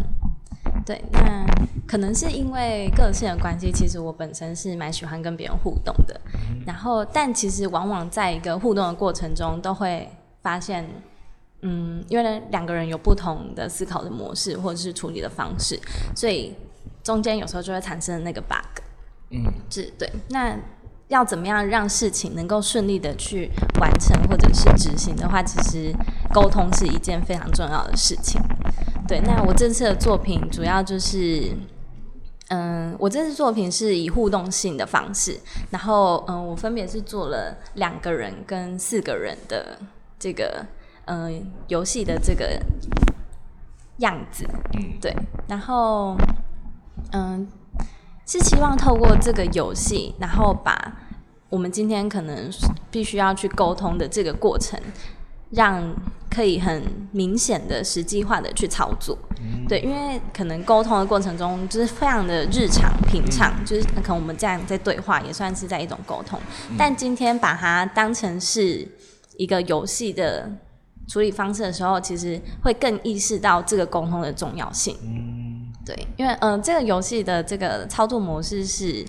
[0.85, 1.45] 对，那
[1.87, 6.19] 可能是因为个性的关系，其实我本身是蛮喜欢跟别人互动的。
[6.65, 10.07] 然后，但其实往往在一个互动的过程中，都会
[10.41, 10.87] 发现，
[11.61, 15.79] 嗯，因为呢两个人有不同的思考的模式或者是处理的方式，
[16.15, 16.53] 所以
[17.03, 18.81] 中间有时候就会产生那个 bug。
[19.31, 20.07] 嗯，是对。
[20.29, 20.55] 那
[21.07, 25.93] 要怎么样让事情能够顺利的去完成或者是执行的话，其实
[26.33, 28.41] 沟通是一件非常重要的事情。
[29.07, 31.55] 对，那我这次的作品主要就是，
[32.47, 35.39] 嗯，我这次作品是以互动性的方式，
[35.69, 39.77] 然后嗯，我分别是做了两个人跟四个人的
[40.17, 40.65] 这个
[41.05, 42.59] 嗯游戏的这个
[43.97, 45.15] 样子，嗯对，
[45.47, 46.17] 然后
[47.11, 47.47] 嗯
[48.25, 50.93] 是希望透过这个游戏，然后把
[51.49, 52.49] 我们今天可能
[52.89, 54.79] 必须要去沟通的这个过程，
[55.51, 55.95] 让
[56.29, 59.17] 可以很明显的实际化的去操作。
[59.69, 66.39] 对，因为可能沟通的过程中就是非常的日常平常，就是可能我们这样在对话也算是在一种沟通，
[66.77, 68.87] 但今天把它当成是
[69.37, 70.51] 一个游戏的
[71.07, 74.97] 处理方式的时候，其实会更意识到这个沟通的重要性。
[75.85, 79.05] 对，因为嗯、这个游戏的这个操作模式是，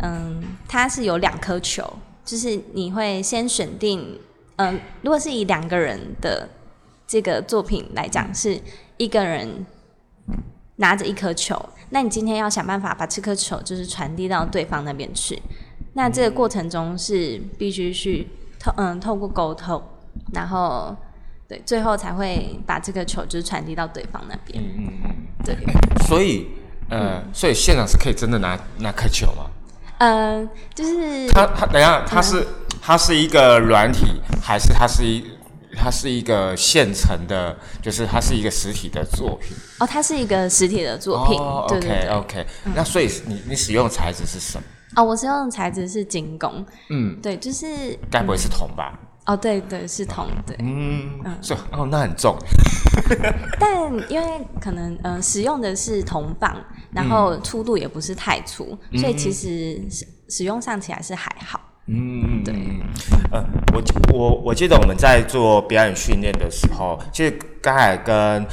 [0.00, 1.86] 嗯，它是有两颗球，
[2.24, 4.18] 就是你会先选定，
[4.56, 6.48] 嗯、如果是以两个人的
[7.06, 8.58] 这个作品来讲，是
[8.96, 9.66] 一个人
[10.76, 15.40] 拿着一颗球，那你今天要想办法把这颗球就是传递到对方那边去。
[15.92, 18.26] 那这个过程中是必须去
[18.58, 19.82] 透嗯透过沟通，
[20.32, 20.96] 然后
[21.48, 24.62] 对最后才会把这个球就是传递到对方那边。
[24.62, 25.10] 嗯嗯嗯。
[25.44, 25.56] 对，
[26.06, 26.48] 所以
[26.90, 29.46] 呃，所以现场是可以真的拿拿颗球吗？
[29.98, 32.46] 嗯，就是它它等一下，它是
[32.80, 35.24] 它是一个软体，还是它是一
[35.76, 39.56] 它是一个现成的，就是它是一个实体的作品？
[39.78, 42.08] 哦，它是一个实体的作品，哦对对对。
[42.08, 44.64] ，OK OK，那所以你你使用材质是什么？
[44.96, 47.66] 哦，我使用的材质是精工，嗯，对，就是
[48.10, 48.98] 该不会是铜吧？
[49.26, 50.56] 哦，对对，是铜，对。
[50.60, 52.36] 嗯，嗯是哦，那很重。
[53.58, 56.56] 但因为可能呃使用的是铜棒，
[56.92, 61.60] 然后粗度也不是太粗，所以其实使使用上起来是还好。
[61.88, 62.54] 嗯，对
[63.30, 67.30] 呃，我我我记得我们在做表演训练的时候，其实
[67.62, 68.44] 刚才跟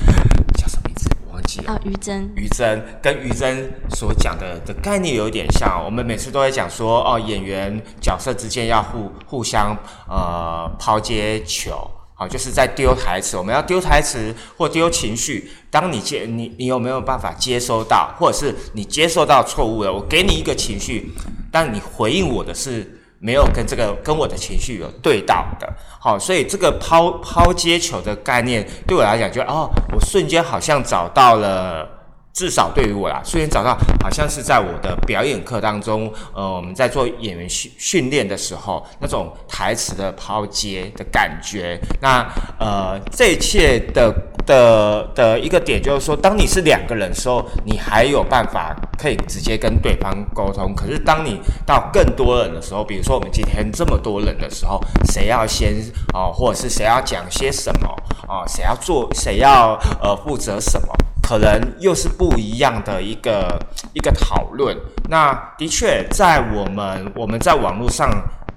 [0.55, 1.73] 叫什么名字忘记了。
[1.73, 9.75] 啊，于真，于真跟于真所讲的的概念有点像，我们每次都会讲说，哦，演员角色之间要互互相
[10.07, 15.51] 呃抛接球，好，就是在丢台词，我们要丢台词或丢情绪。
[15.69, 21.11] 当你接你你有没有办法接收到，或者是你接受到错误了，我给你一个情绪，
[21.51, 22.99] 但你回应我的是。
[23.25, 31.87] 没有跟这个跟我的情绪有对到的，好，所以这个抛抛接球的概念对我来讲就，哦，我瞬间好像找到了，
[32.33, 41.79] 至少对于我啦，虽然找到好像是在我的表演课当中，呃，我们在做演员训训练的时候，那种台词的抛接的感觉。
[42.01, 42.27] 那
[42.59, 44.11] 呃，这一切的
[44.47, 50.73] 的的一个点就是说，当你是两个人的时候，你还有办法可以直接跟对方沟通。
[50.75, 55.75] 可是当你到更多人的时候，比如说我们今天这么多人的时候，谁要先
[56.15, 57.87] 哦，或者是谁要讲些什么
[58.27, 60.87] 哦，谁要做，谁要呃负责什么，
[61.23, 63.57] 可能又是不一样的一个
[63.93, 64.77] 一个讨论。
[65.09, 68.09] 那的确，在我们我们在网络上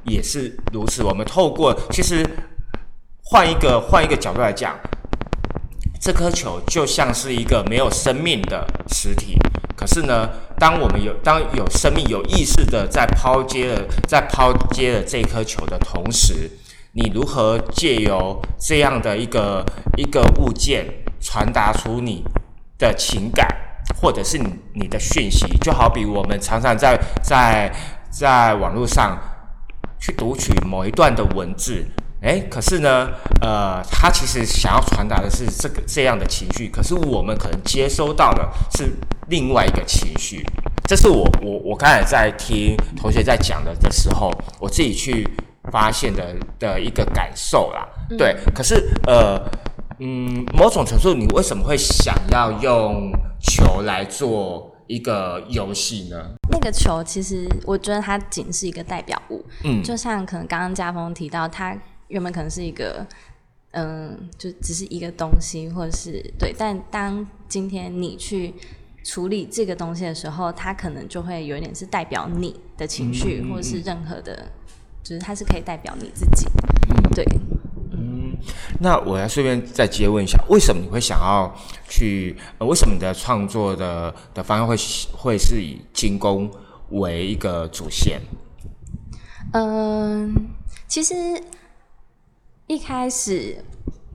[0.04, 1.02] 也是如此。
[1.02, 2.26] 我们透过其实
[3.22, 4.74] 换一个换一个角度来讲，
[6.00, 9.38] 这颗球就像是一个没有生命的实体。
[9.76, 16.50] 可是呢，当我们有当有生命、有意识的在抛接了在抛接了这颗球的同时，
[16.92, 19.64] 你如何借由这样的一个
[19.96, 20.86] 一个物件
[21.20, 22.24] 传达出你
[22.78, 23.48] 的情感，
[24.00, 25.46] 或者是你你的讯息？
[25.60, 27.72] 就好比我们常常在在
[28.10, 29.18] 在网络上
[29.98, 31.84] 去读取某一段的文字，
[32.22, 33.08] 诶，可是呢，
[33.40, 38.90] 呃，他其实想要传达的是这个这样的情绪，可是我们可能接收到的是
[39.28, 40.44] 另外一个情绪。
[40.88, 45.28] 这是我我我刚才在听同学在讲的的时候，我自己去
[45.72, 47.88] 发现的的一个感受啦。
[48.16, 49.36] 对，可是呃，
[49.98, 56.34] 嗯，某种程度，你为什么会想要用球来做一个游戏呢？
[56.50, 61.76] 那个球其实我觉得它仅是一个代表物，嗯就像可能刚刚家峰提到，它
[62.08, 63.06] 原本可能是一个，
[63.72, 68.54] 嗯，就只是一个东西，或者是对，但当今天你去
[69.02, 74.50] 处理这个东西的时候，它可能就会有一点是代表你的情绪，或者是任何的，
[75.02, 76.46] 就是它是可以代表你自己，
[77.14, 77.24] 对。
[78.80, 81.54] 那我要顺便再接问一下，为什么你会想要
[81.88, 82.36] 去？
[82.58, 84.76] 呃，为什么你的创作的的方向会
[85.12, 86.50] 会是以精工
[86.90, 88.20] 为一个主线？
[89.52, 90.34] 嗯，
[90.86, 91.14] 其实
[92.66, 93.56] 一开始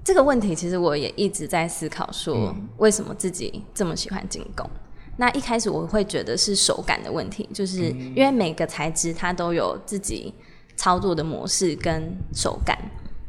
[0.03, 4.69] 这个问题，其实我也一直在思考，说为什么自己这么喜欢精工。
[5.17, 10.33] 那一开始我会觉得是手感的问题，就是因为每个材质它都有自己
[10.75, 12.77] 操作的模式跟手感，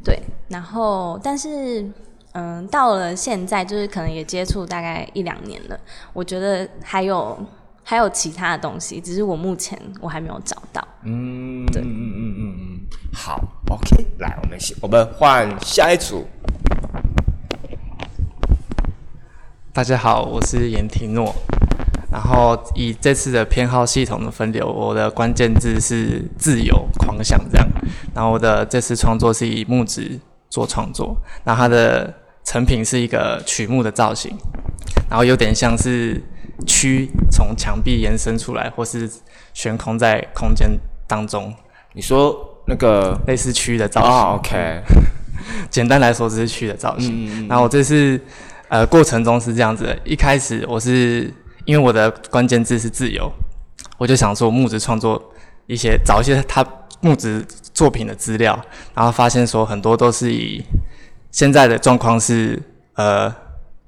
[0.03, 0.21] 对。
[0.49, 1.89] 然后，但是，
[2.33, 5.79] 嗯，到了现在，就是可能也接触大概一两年了，
[6.11, 7.37] 我觉得还有
[7.83, 10.87] 还有其他的东西，只是我目前我还没有找到。
[11.03, 12.79] 嗯，对，嗯嗯嗯嗯嗯，
[13.13, 16.25] 好，OK，来，我们我们换下一组。
[19.73, 21.33] 大家好，我是严提诺。
[22.11, 27.67] 然后以这次的偏好系统的分流，我的关键字是自由、狂想这样。
[28.13, 34.35] 然后我的这次创作是以木质做创作，那它的成品是一个曲目的造型，
[35.09, 36.21] 然后有点像是
[36.65, 39.09] 蛆从墙壁延伸出来，或是
[39.53, 40.69] 悬空在空间
[41.07, 41.53] 当中。
[41.93, 42.35] 你说
[42.67, 44.81] 那个类似蛆的造型？OK，
[45.69, 47.47] 简单来说，这是蛆的造型。
[47.47, 48.19] 然后我这次。
[48.69, 49.95] 呃，过程中是这样子的。
[50.03, 51.31] 一开始我是
[51.65, 53.31] 因为我的关键字是自由，
[53.99, 55.21] 我就想说木质创作
[55.67, 56.65] 一些找一些它
[56.99, 58.59] 木质作品的资料，
[58.93, 60.63] 然后发现说很多都是以
[61.31, 62.61] 现在的状况是
[62.95, 63.33] 呃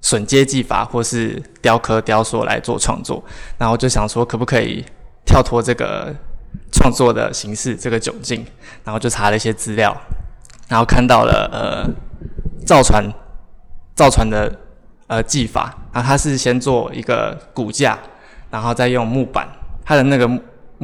[0.02, 3.24] 榫接技法或是雕刻雕塑来做创作，
[3.58, 4.84] 然后就想说可不可以
[5.26, 6.14] 跳脱这个
[6.72, 8.46] 创作的形式这个窘境，
[8.84, 9.96] 然后就查了一些资料，
[10.68, 13.14] 然后看到了呃造船
[13.96, 14.60] 造船的。
[15.08, 17.96] 呃，技法，然后它是先做一个骨架，
[18.50, 19.48] 然后再用木板，
[19.86, 20.28] 它的那个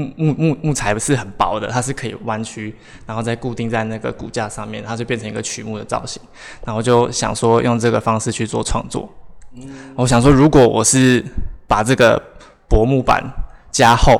[0.01, 2.75] 木木木木材不是很薄的，它是可以弯曲，
[3.05, 6.21] 然后再固定在那个骨架上面，它就变成一个曲木的造型。
[6.65, 9.07] 然后就想说用这个方式去做创作。
[9.53, 11.23] 嗯，我想说，如果我是
[11.67, 12.21] 把这个
[12.67, 13.23] 薄木板
[13.71, 14.19] 加厚，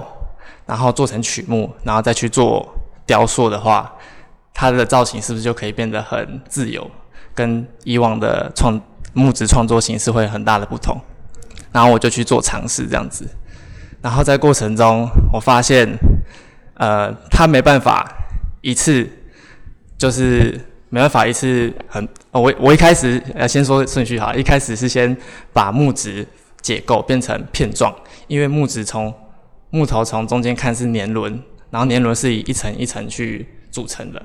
[0.65, 2.67] 然后做成曲木，然后再去做
[3.05, 3.91] 雕塑的话，
[4.53, 6.89] 它的造型是不是就可以变得很自由，
[7.33, 8.79] 跟以往的创？
[9.13, 10.97] 木质创作形式会很大的不同，
[11.73, 13.27] 然后我就去做尝试这样子，
[14.01, 15.87] 然后在过程中我发现，
[16.75, 18.11] 呃，他没办法
[18.61, 19.07] 一次
[19.97, 25.15] 就是没办法一次很，我我一开始呃先说顺序哈，一开始是先
[25.53, 26.27] 把木质
[26.61, 27.95] 解构变成片状，
[28.27, 29.13] 因为木质从
[29.69, 34.21] 木头从中间看是年轮，然后年轮是以一层一层去组成的，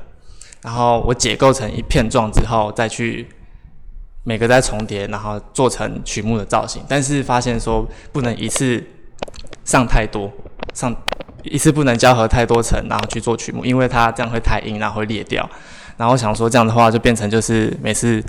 [0.63, 3.29] 然后我解构成一片状之后再去。
[4.29, 8.85] 每个在重叠，然后做成曲目的造型，但是发现说不能一次
[9.67, 10.33] 上太多，
[10.73, 10.97] 上
[11.43, 15.47] 一次不能交合太多层，然后去做曲目，因为它这样会太硬，然后会裂掉。
[15.99, 18.25] 然后想说这样的话就变成就是每次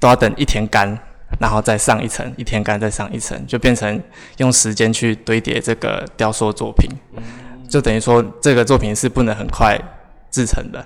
[0.00, 0.98] 都要等一天干，
[1.38, 4.02] 然后再上一层，一天干再上一层，就变成
[4.38, 6.90] 用时间去堆叠这个雕塑作品，
[7.68, 9.78] 就等于说这个作品是不能很快
[10.32, 10.84] 制成的，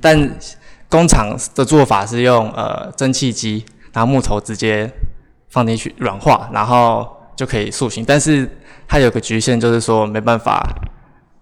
[0.00, 0.36] 但。
[0.88, 4.88] 工厂的做法是用呃蒸汽机，然后木头直接
[5.48, 8.04] 放进去软化，然后就可以塑形。
[8.06, 8.48] 但是
[8.88, 10.62] 它有个局限，就是说没办法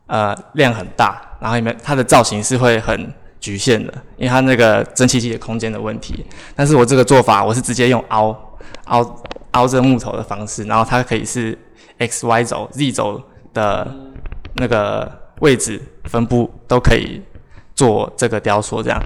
[0.06, 6.24] 呃量很大，然后里面它的造型是会很局限的，因为它那个蒸汽机的空间的问题。
[6.54, 8.34] 但是我这个做法，我是直接用凹
[8.86, 9.22] 凹
[9.52, 11.56] 凹这木头的方式，然后它可以是
[11.98, 13.22] x y 轴 z 轴
[13.52, 13.86] 的
[14.54, 17.22] 那个位置分布都可以
[17.74, 19.02] 做这个雕塑这样。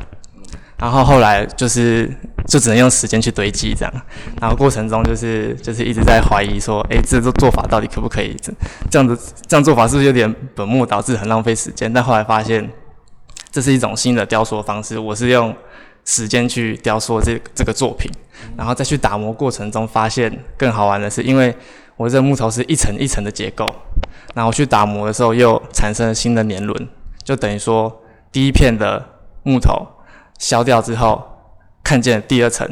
[0.78, 2.08] 然后后来就是
[2.46, 3.92] 就只能用时间去堆积这样，
[4.40, 8.36] 然后过程中就是就是一直在怀疑说，哎，这做做法到底可不可以？
[8.40, 8.52] 这
[8.88, 11.92] 这样子这样做法是不是有点本末倒置，很浪费时间？
[11.92, 12.70] 但后来发现
[13.50, 15.52] 这是一种新的雕塑方式，我是用
[16.04, 18.08] 时间去雕塑这这个作品，
[18.56, 21.52] 然后再去打磨过程中发现更好玩的是，因为
[21.96, 23.66] 我这木头是一层一层的结构，
[24.32, 26.88] 然后去打磨的时候又产生了新的年轮，
[27.24, 28.00] 就等于说
[28.30, 29.04] 第一片的
[29.42, 29.84] 木头。
[30.38, 31.22] 消掉之后，
[31.84, 32.68] 看见第二层，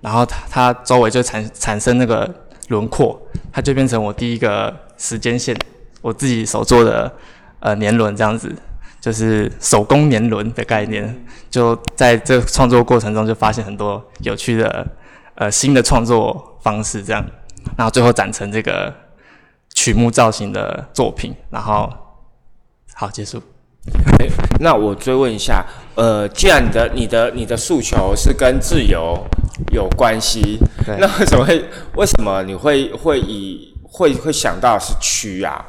[0.00, 2.28] 然后它它周围就产产生那个
[2.68, 3.20] 轮廓，
[3.52, 5.56] 它就变成我第一个时间线，
[6.00, 7.12] 我自己手做的
[7.60, 8.54] 呃年轮这样子，
[9.00, 11.24] 就是手工年轮的概念。
[11.50, 14.86] 就在这创作过程中，就发现很多有趣的
[15.34, 17.22] 呃新的创作方式，这样，
[17.76, 18.94] 然后最后展成这个
[19.74, 21.92] 曲目造型的作品，然后
[22.94, 23.42] 好结束。
[24.60, 29.18] 那我追问一下，呃，既然你的、你的、你的诉求是跟自由
[29.72, 30.58] 有关系，
[30.98, 31.64] 那为什么会？
[31.96, 35.62] 为什么你会会以会会想到是蛆啊？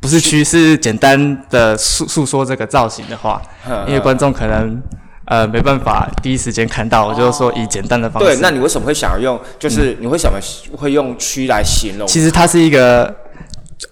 [0.00, 3.40] 不是蛆，是简单的诉诉说这个造型的话，
[3.86, 4.78] 因为观众可能
[5.26, 8.28] 呃没办法第一时间看到，我就说以简单的方式。
[8.28, 9.40] 对，那你为什么会想要用？
[9.58, 10.38] 就是你会什么
[10.76, 12.06] 会用蛆来形容？
[12.06, 13.14] 其实它是一个。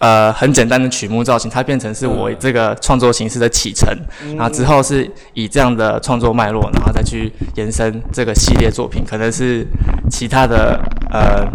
[0.01, 3.94] 呃，很简单的曲目造型，它变成是我这个创作形式的启程，
[4.34, 9.66] 然后之后是以这样的创作脉络，然后再去延伸这个系列作品，可能是
[10.11, 10.80] 其他的
[11.11, 11.46] 呃，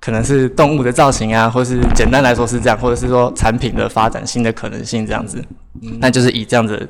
[0.00, 5.40] 可能是动物的造型啊，或是简单来说是这样，或者是说产品的发展新的可能性这样子。
[6.00, 6.88] 那就是以这样子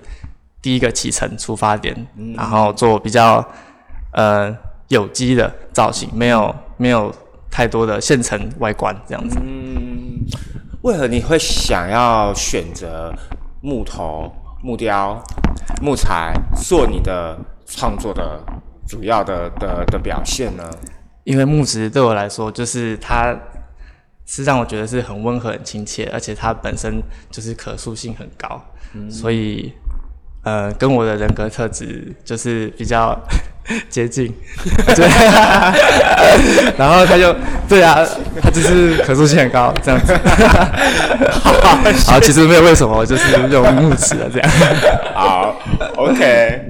[0.63, 1.95] 第一个启程出发点，
[2.35, 3.47] 然后做比较
[4.13, 4.57] 呃
[4.89, 7.15] 有机的造型，没有没有
[7.51, 9.39] 太多的现成外观这样子。
[10.87, 13.13] 为何你会想要选择
[13.61, 14.33] 木头、
[14.63, 15.21] 木雕、
[15.83, 18.41] 木材做你的创作的
[18.87, 20.63] 主要的的的表现呢？
[21.25, 23.37] 因为木质对我来说，就是它
[24.27, 28.63] 是让我觉得是很温和、很亲切，而且它本身就是可塑性很高，
[29.11, 29.75] 所以
[30.45, 33.19] 呃，跟我的人格特质就是比较
[33.89, 34.33] 接近。
[34.95, 35.07] 对，
[36.79, 37.35] 然后他就
[37.69, 37.99] 对啊，
[38.43, 40.15] 他就是可塑性很高这样子。
[42.07, 44.51] 好，其实没有为什么，我就是用木尺的这样。
[45.15, 45.55] 好
[45.97, 46.63] ，OK。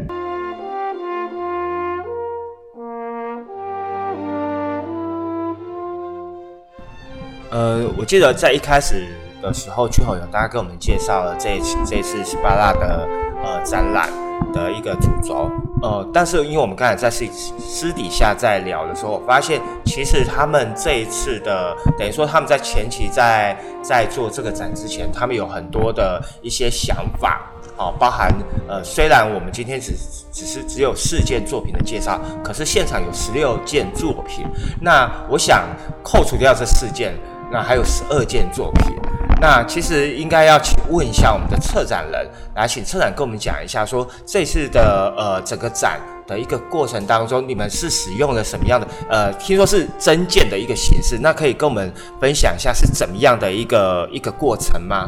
[7.51, 9.07] 呃，我记得在一开始
[9.41, 13.09] 的时候，俊宏有大概跟我们介绍了这一次这一次西巴拉的
[13.43, 14.09] 呃展览
[14.53, 15.51] 的一个主轴，
[15.83, 17.27] 呃，但是因为我们刚才在私
[17.59, 28.33] 私底下在聊的时候，我发现其实他们这一次的等于说他们在前期在在做这个展之前，他们有很多的一些想法，哦，包含
[28.69, 29.93] 呃，虽然我们今天只
[30.33, 34.45] 只是只有四件作品的介绍，可是现场有十六件作品，
[34.81, 35.65] 那我想
[36.03, 37.15] 扣除掉这四件。
[37.57, 38.95] 那还有十二件作品，
[39.41, 51.91] 那其实应该要请问一下我们的策展人，来请策展跟我们讲一下，说这次的呃整个展的一个过程当中，你们是使用了什么样的呃，听说是增建的一个形式，那可以跟我们
[52.21, 55.07] 分享一下是怎么样的一个一个过程吗？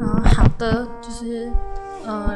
[0.00, 1.52] 嗯，好的，就是
[2.06, 2.34] 呃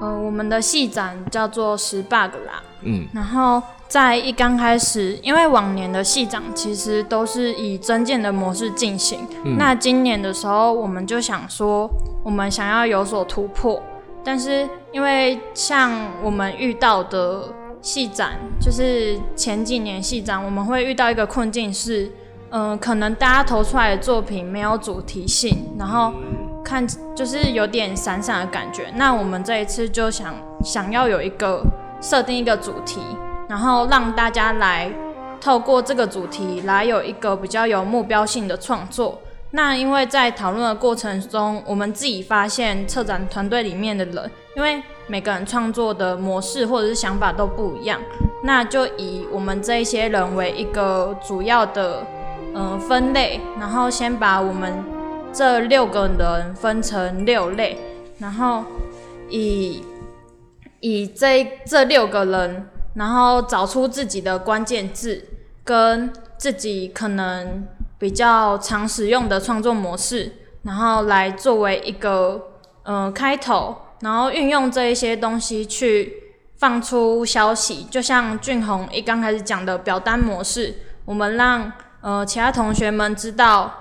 [0.00, 3.62] 呃，我们的戏展叫做十 bug 啦，嗯，然后。
[3.86, 9.20] 在一刚开始，因为往年的戏长其实都是以增建的模式进行，
[9.56, 11.88] 那今年的时候我们就想说，
[12.24, 13.80] 我们想要有所突破，
[14.24, 15.92] 但是因为像
[16.24, 17.44] 我们遇到的
[17.80, 22.10] 戏展，就是前几年戏展，我们会遇到一个困境是，
[22.50, 26.12] 嗯，可能大家投出来的作品没有主题性，然后
[26.64, 28.86] 看就是有点闪闪的感觉。
[28.96, 31.62] 那我们这一次就想想要有一个
[32.04, 33.00] 设定一个主题。
[33.48, 34.90] 然后让大家来
[35.40, 39.20] 透过这个主题来有一个比较有目标性的创作。
[39.50, 48.00] 那因为在讨论的过程中，我们自己发现策展团队里面的人，因为每个人创作的模式或者是想法都不一样，
[48.42, 52.04] 那就以我们这一些人为一个主要的
[52.54, 54.72] 嗯分类，然后先把我们
[55.32, 57.78] 这六个人分成六类，
[58.18, 58.64] 然后
[59.28, 59.84] 以
[60.84, 62.68] 以这这六个人。
[62.96, 65.20] 然后找出自己的关键字，
[65.64, 67.66] 跟自己可能
[67.98, 70.30] 比较常使用的创作模式，
[70.62, 72.40] 然后来作为一个
[72.84, 80.72] 呃开头，然后运用这一些东西去放出消息，就像俊宏一刚开始讲的表单模式，
[81.04, 83.74] 我们让呃其他同学们知道，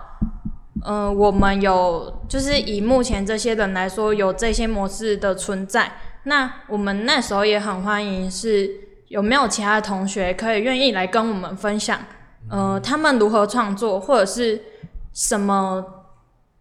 [0.84, 5.92] 呃我们有就是以目前这些人来说有这些模式的存在，
[6.24, 8.84] 那我们那时候也很欢迎是。
[9.10, 12.00] 有没有其他的同学可以愿意来跟我们分享？
[12.50, 14.60] 呃，他们如何创作，或者是
[15.14, 15.86] 什么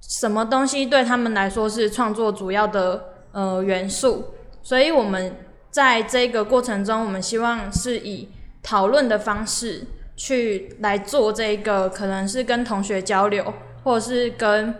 [0.02, 4.34] 什么东西对他们来说是创作主要的呃元素？
[4.62, 5.34] 所以，我们
[5.70, 8.28] 在这个过程中，我们希望是以
[8.62, 14.74] 讨论的方式去来做这个，可能是跟同学交流，或者是跟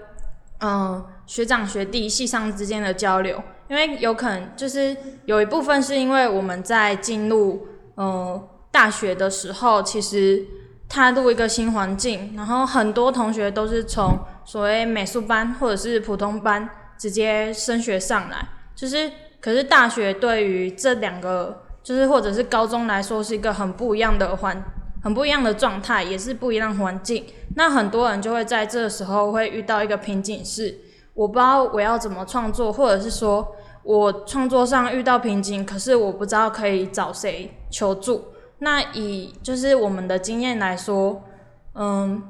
[0.60, 3.42] 嗯学长学弟系上之间的交流。
[3.72, 4.94] 因为有可能就是
[5.24, 7.66] 有一部分是因为我们在进入
[7.96, 8.38] 嗯
[8.70, 10.44] 大学的时候，其实
[10.90, 16.68] 踏入一个新环境，然后很多同学都是从所谓美术班或者是普通班
[16.98, 19.10] 直接升学上来，就是
[19.40, 24.62] 可是大学对于这两个就是或者是高中来说是一个很不一样的环，
[25.02, 27.24] 很不一样的状态，也是不一样环境。
[27.56, 30.78] 那很多人就会在这个时候会遇到一个瓶颈，是
[31.14, 33.56] 我不知道我要怎么创作，或者是说。
[33.84, 38.26] 我创作上遇到瓶颈，可是我不知道可以找谁求助。
[38.58, 41.24] 那以就是我们的经验来说，
[41.74, 42.22] 嗯，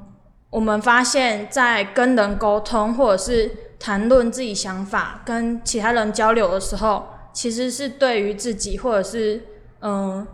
[0.49, 9.43] 我们发现，在跟人沟通或者是谈论自己想法、跟其他人交流的时候，其实是对于自己或者是
[9.81, 10.25] 嗯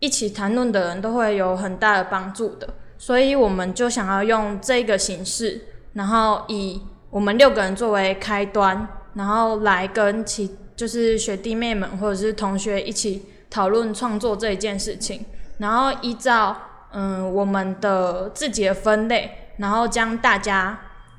[0.00, 2.68] 一起谈论的人都会有很大的帮助的。
[2.98, 8.88] 所以我们就想要用这个形式，然后以我们六个人作为开端。
[9.16, 15.24] 然后来跟其就是学弟妹们或者是同学一起讨论创作这一件事情，
[15.58, 16.56] 然后依照
[16.92, 20.78] 嗯我们的自己的分类，然后将大家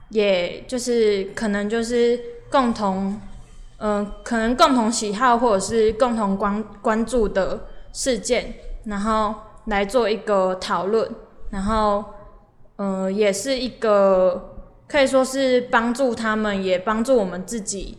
[0.10, 2.20] 也就是可能就是
[2.50, 3.20] 共同
[3.80, 9.36] 嗯、可能共同喜好或者是共同关关注的事件，然后
[9.66, 11.08] 来做一个讨论，
[11.52, 12.04] 然后
[12.78, 14.57] 嗯也是一个
[14.88, 17.98] 可以说是帮助他们，也帮助我们自己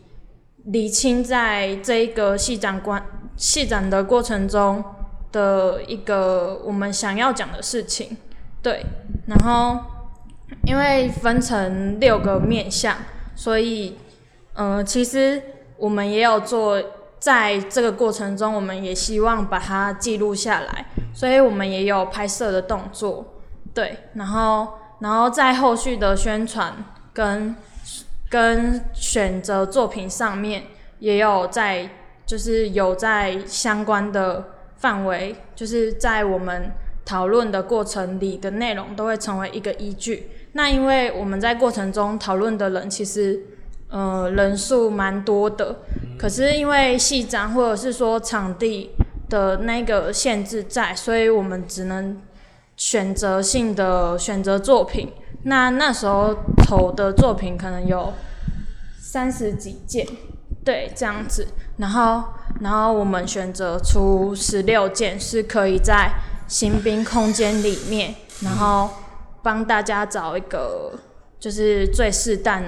[0.65, 3.05] 理清在这一个戏展关
[3.37, 4.83] 戏展的过程中
[5.31, 8.17] 的一个我们想要讲的事情，
[8.63, 8.85] 对，
[9.27, 9.79] 然后
[10.67, 12.97] 因为分成六个面向，
[13.35, 13.99] 所以
[14.55, 15.43] 呃其实
[15.77, 16.83] 我们也有做。
[17.21, 23.27] 在这个过程中，我们也希望把它记录下来，所以我们也有拍摄的动作，
[23.75, 24.69] 对，然后
[25.01, 27.55] 然后在后续的宣传跟
[28.29, 30.65] 跟选择作品上面，
[30.99, 31.89] 也有在
[32.27, 34.45] 就是有在相关的
[34.77, 36.73] 范围，就是在我们
[37.05, 40.31] 讨论的过程里的内容都会成为一个依据。
[40.53, 43.41] 那因为我们在过程中讨论的人其实
[43.89, 45.77] 呃人数蛮多的，
[46.19, 48.91] 可是因为戏展或者是说场地
[49.29, 52.21] 的那个限制在，所以我们只能
[52.79, 55.13] 选择性的选择作品。
[55.43, 58.15] 那那时候投的作品可能有
[58.99, 60.07] 三十几件，
[60.65, 61.47] 对，这样子。
[61.77, 62.25] 然后，
[62.61, 66.11] 然后我们选择出十六件是可以在
[66.49, 68.91] 新兵空间里面，然后
[69.43, 70.99] 帮大家找一个
[71.39, 72.61] 就是最适当、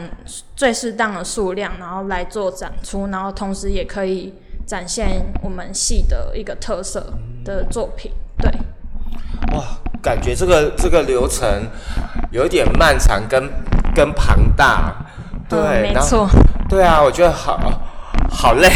[0.54, 4.32] 最适当的数量，然后来做展出，然后同时也可以
[4.64, 7.12] 展现我们系的一个特色
[7.44, 8.50] 的作品，对。
[9.56, 11.46] 哇，感觉这个这个流程
[12.30, 13.48] 有一点漫长跟
[13.94, 14.94] 跟庞大，
[15.48, 16.28] 对，嗯没错，
[16.68, 17.58] 对啊，我觉得好
[18.30, 18.68] 好累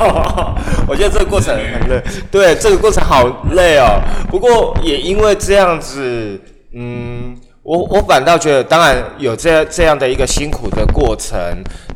[0.00, 0.54] 哦，
[0.88, 4.00] 我觉得这个过程很累，对，这个过程好累哦。
[4.30, 6.40] 不过也因为这样子，
[6.74, 11.38] 嗯，我我反倒觉得，当然有这这样的一个辛苦的过程，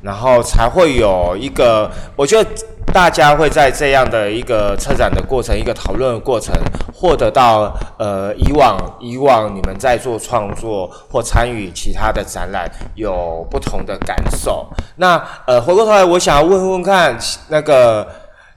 [0.06, 2.48] 然后才会有一个，我觉得。
[2.94, 6.54] 大家会在这样的一个车展的过程、一个讨论的过程，
[6.94, 14.66] 获得到呃以往以往你们在做创作或参与其他的展览有不同的感受。
[14.94, 18.06] 那呃回过头来，我想要问问看那个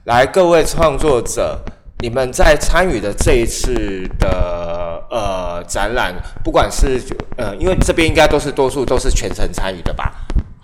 [0.04, 1.58] 来各位创作者，
[1.98, 6.98] 你们在参与的这一次的呃展览，不管是
[7.36, 10.12] 呃，因为这边应该都是多数都是全程参与的吧？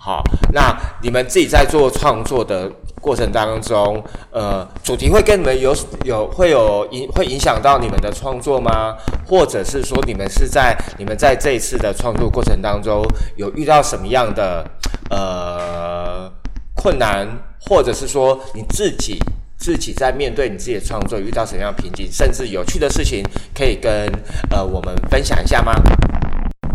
[0.07, 4.01] 好，那你们自己在做创作的过程当中，
[4.31, 8.95] 呃，主题会跟你们有有会有影会影响到你们的创作吗？
[9.27, 13.05] 或者是说你们是在你们在这一次的创作过程当中
[13.35, 14.65] 有遇到什么样的
[15.09, 16.31] 呃
[16.73, 17.27] 困难，
[17.59, 19.19] 或者是说你自己
[19.57, 23.21] 自己在面对你自己的创作遇到什么样的瓶颈，甚至有趣的事情，
[23.53, 24.09] 可以跟
[24.51, 25.73] 呃我们分享一下吗？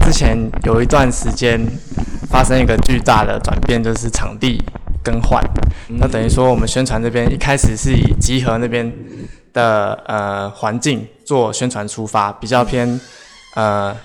[0.05, 1.65] 之前有一段时间
[2.29, 4.63] 发生一个巨大的转变，就是场地
[5.03, 5.43] 更换。
[5.89, 8.93] 那等于说，我们宣传这边一开始是以集合那边
[9.53, 13.01] 的呃环境做宣传出发，比较偏
[13.55, 13.97] 呃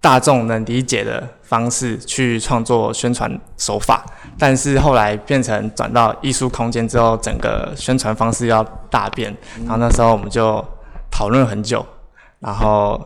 [0.00, 4.04] 大众能理解的方式去创作宣传手法。
[4.38, 9.34] 但是后来变成转到艺术空间之后，整个宣传方式要大变。
[9.60, 10.64] 然后那时候我们就
[11.10, 11.84] 讨论很久，
[12.40, 13.00] 然后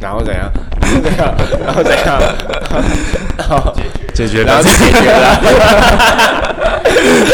[0.00, 0.50] 然后怎样？
[1.02, 1.34] 怎样？
[1.64, 2.20] 然后怎样？
[3.38, 3.74] 然后
[4.14, 5.40] 解决然后 就解决了。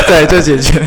[0.06, 0.80] 对，就解决。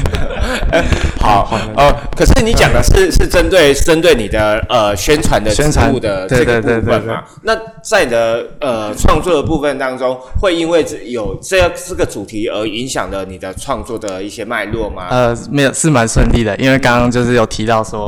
[1.19, 7.23] 好，呃，可是你讲的是是针对针对你的呃宣传的宣传的对这个部分嘛？
[7.43, 15.07] 那在你的呃创作的部分当中，会因为这有这这个主题而影响了你的创作的一些脉络吗？
[15.09, 18.07] 呃，没有，是蛮顺利的，因为刚刚就是有提到说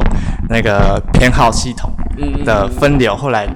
[0.50, 1.92] 那个偏好系统
[2.46, 3.48] 的分流，后来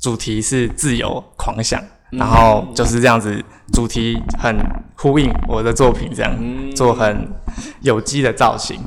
[0.00, 1.80] 主题是自由狂想，
[2.10, 3.42] 然后就是这样子，
[3.72, 4.56] 主题很
[4.96, 6.34] 呼应我的作品，这样
[6.74, 7.28] 做很
[7.80, 8.80] 有机的造型，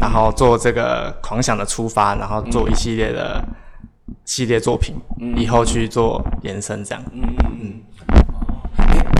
[0.00, 3.42] 然后做这个狂想的出发，然后做一系列的
[4.24, 4.94] 系列作品，
[5.36, 7.02] 以后去做延伸，这样。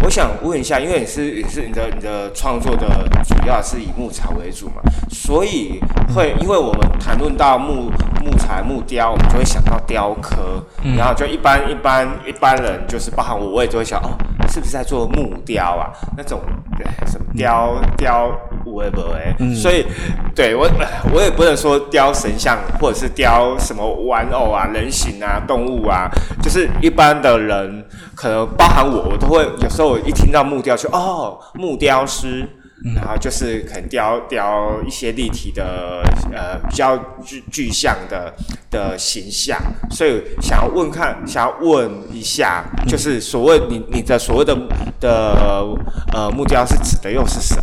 [0.03, 5.81] 我想问一下，因为你是也是你的你的创作的主要是以木材为主嘛，所以
[6.15, 7.91] 会因为我们谈论到木
[8.21, 10.65] 木材木雕，我们就会想到雕刻，
[10.97, 14.11] 然后就一般一般一般人就是包含我，我也就会想哦，
[14.49, 15.93] 是不是在做木雕啊？
[16.17, 16.41] 那种
[16.77, 18.29] 对什么雕雕
[18.67, 19.87] 无为不为，所以
[20.35, 20.69] 对我
[21.15, 26.11] 我也不能说雕神像或者是雕什么玩偶啊、人形啊、动物啊，
[26.43, 27.85] 就是一般的人
[28.15, 32.49] 可能包含我，我都会有时候我一听到木雕就哦木雕师，
[32.97, 36.03] 然后就是可能雕雕一些立体的
[36.33, 38.33] 呃比较具具象的
[38.71, 39.59] 的形象，
[39.91, 44.57] 所以想要问看，想要问一下，就是所谓你你的所谓的
[45.01, 45.67] 的
[46.13, 47.63] 呃木雕是指的又是什么？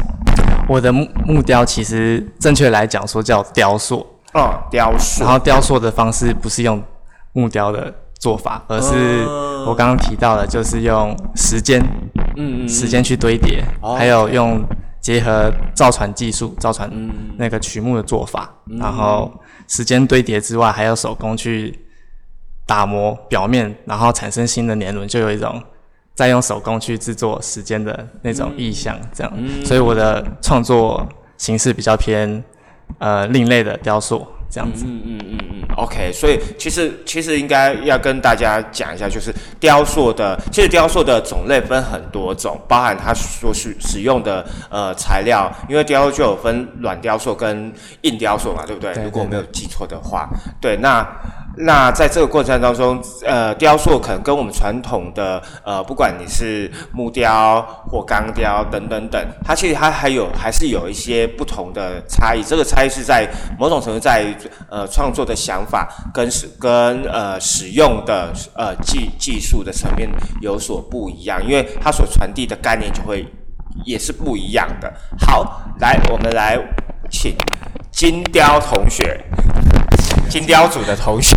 [0.67, 5.23] 我的木木雕其实正确来讲说叫雕塑，哦，雕塑。
[5.23, 6.81] 然，后雕塑的方式不是用
[7.33, 9.25] 木雕的做法，而是
[9.65, 11.81] 我刚刚提到的，就是用时间，
[12.35, 13.95] 嗯嗯时间去堆叠，哦。
[13.95, 14.61] 还有用
[15.01, 17.09] 结合造船技术、造船嗯。
[17.37, 19.31] 那个曲目的做法，然后
[19.69, 21.79] 时间堆叠之外，还有手工去
[22.67, 25.63] 打磨表面，然后产生新的年轮，就有一种
[26.13, 29.33] 再用手工去制作时间的那种意象，这样。
[29.63, 31.07] 所以我的创作
[31.37, 32.43] 形式比较偏
[32.97, 34.85] 呃另类的雕塑这样子。
[34.87, 47.71] 嗯嗯嗯嗯，OK，所以其实其实应该要跟大家讲一下，就是雕塑的，其实雕塑的种类分很多种，包含它所使使用的呃材料，因为雕塑就有分软雕塑跟
[48.01, 48.81] 硬雕塑嘛，对不？
[48.81, 50.29] 对如果我没有记错的话，
[50.59, 51.07] 对，那。
[51.61, 62.41] 那在这个过程当中，呃，雕塑可能跟我们传统的呃，不管你是木雕或钢雕等等等，它其实它还有还是有一些不同的差异。
[62.41, 64.33] 这个差异是在某种程度在于
[64.69, 70.09] 呃创作的想法跟使跟呃使用的呃技技术的层面
[70.41, 73.27] 有所不一样，因为它所传递的概念就会
[73.83, 74.93] 也是不一样的。
[75.19, 76.57] 好，来我们来
[77.11, 77.35] 请
[77.91, 79.21] 金雕同学。
[80.29, 81.35] 金雕组的同学，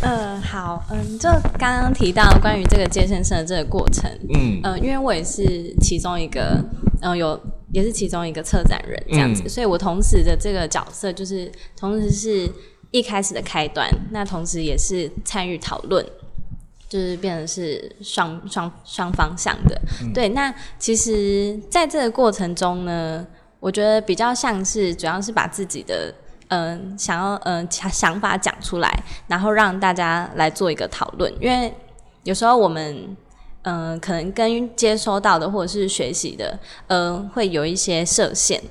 [0.00, 1.28] 嗯，好，嗯，就
[1.58, 6.58] 刚刚提到关于这个接线生的这个过程，嗯呃，因为我也是其中一个，
[7.02, 7.38] 嗯、有
[7.72, 12.50] 也是其中一个策展人这样子，嗯所以我同时的这个角色就是同时是
[12.90, 16.04] 一开始的开端，那同时也是参与讨论。
[16.86, 19.80] 就是变成是双双双方向的，
[20.12, 20.28] 对。
[20.28, 23.26] 那其实在这个过程中呢，
[23.58, 26.14] 我觉得比较像是主要是把自己的
[26.54, 28.88] 嗯、想要嗯、想想法讲出来，
[29.26, 31.32] 然后让大家来做一个讨论。
[31.40, 31.74] 因为
[32.22, 33.16] 有时候我们
[33.62, 38.62] 嗯、可能跟接收到的或者是学习的，嗯、会有一些设限，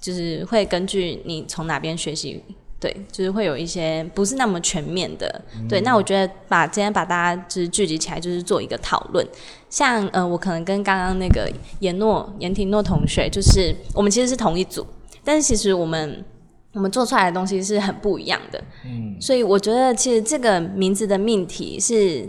[0.00, 2.42] 就是会根据你从哪边学习。
[2.78, 5.82] 对，就是会有一些不是那么全面的，对。
[5.82, 9.22] 那我觉得把今天把大家就是聚集起来，就是做一个讨论。
[9.68, 11.46] 像呃，我可能跟刚刚那个
[11.80, 14.86] 严诺、严廷诺同学，就是我们其实是同一组，
[15.22, 16.24] 但是其实我们
[16.72, 18.62] 我们做出来的东西是很不一样的。
[18.84, 22.28] 嗯，所以我觉得其实这个名字的命题是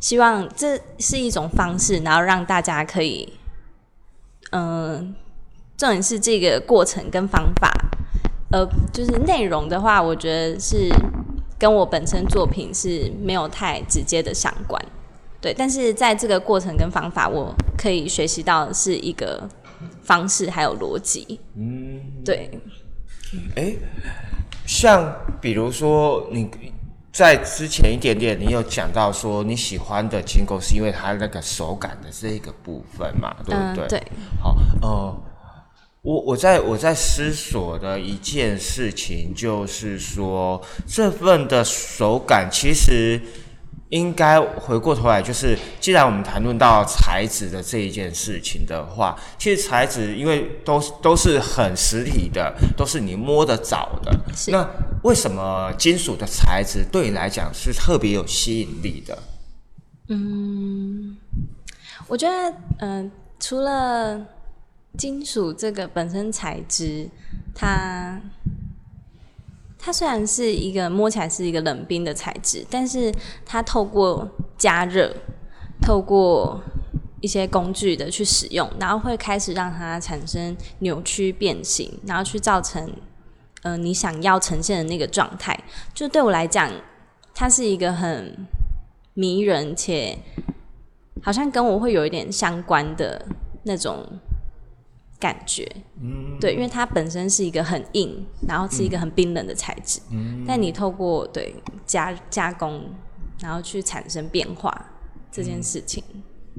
[0.00, 3.32] 希望这是一种方式，然后让大家可以，
[4.50, 5.14] 嗯、
[5.76, 7.70] 重点是这个过程跟方法，
[8.50, 10.88] 呃，就是内容的话，我觉得是
[11.58, 14.82] 跟我本身作品是没有太直接的相关。
[15.40, 19.48] 对，但是在这个过程跟方法，我可以学习到的是一个
[20.02, 21.40] 方式还有逻辑。
[21.56, 22.48] 嗯，对，
[23.56, 23.74] 哎，
[24.66, 26.48] 像比如说你
[27.12, 33.84] 在之前一点点，你有讲到说你喜欢的金钩是因为它那个手感的这个部分嘛，对不对？
[33.84, 34.02] 嗯对。
[34.40, 35.22] 好，呃，
[36.02, 43.20] 我我在我在思索的一件事情就是说，这份的手感其实。
[43.92, 54.10] 应该回过头来，就是既然我们谈论到材质的这一件事情的话，其实材质因为都都是很实体的，都是你摸得着的。
[54.48, 54.66] 那
[55.02, 59.18] 为什么金属的材质对你来讲是特别有吸引力的？
[60.08, 61.14] 嗯
[62.08, 64.26] 我觉得，嗯、除了
[64.96, 67.06] 金属这个本身材质，
[67.54, 68.18] 它
[69.84, 73.12] 它虽然是一个摸起来是一个冷冰的材质，但是
[73.44, 75.12] 它透过加热，
[75.80, 76.62] 透过
[77.20, 82.92] 一些工具的去使用，然后会开始让它产生扭曲变形，然后去造成
[83.62, 85.58] 呃你想要呈现的那个状态。
[85.92, 86.70] 就对我来讲，
[87.34, 88.46] 它是一个很
[89.14, 90.16] 迷人且
[91.24, 93.26] 好像跟我会有一点相关的
[93.64, 94.06] 那种
[95.22, 95.70] 感觉。
[96.00, 100.00] 嗯，对，因为它本身是一个很硬，然后是一个很冰冷的材质。
[100.10, 101.54] 嗯，但你透过对
[101.86, 102.82] 加加工，
[103.40, 104.74] 然后去产生变化
[105.30, 106.02] 这件事情。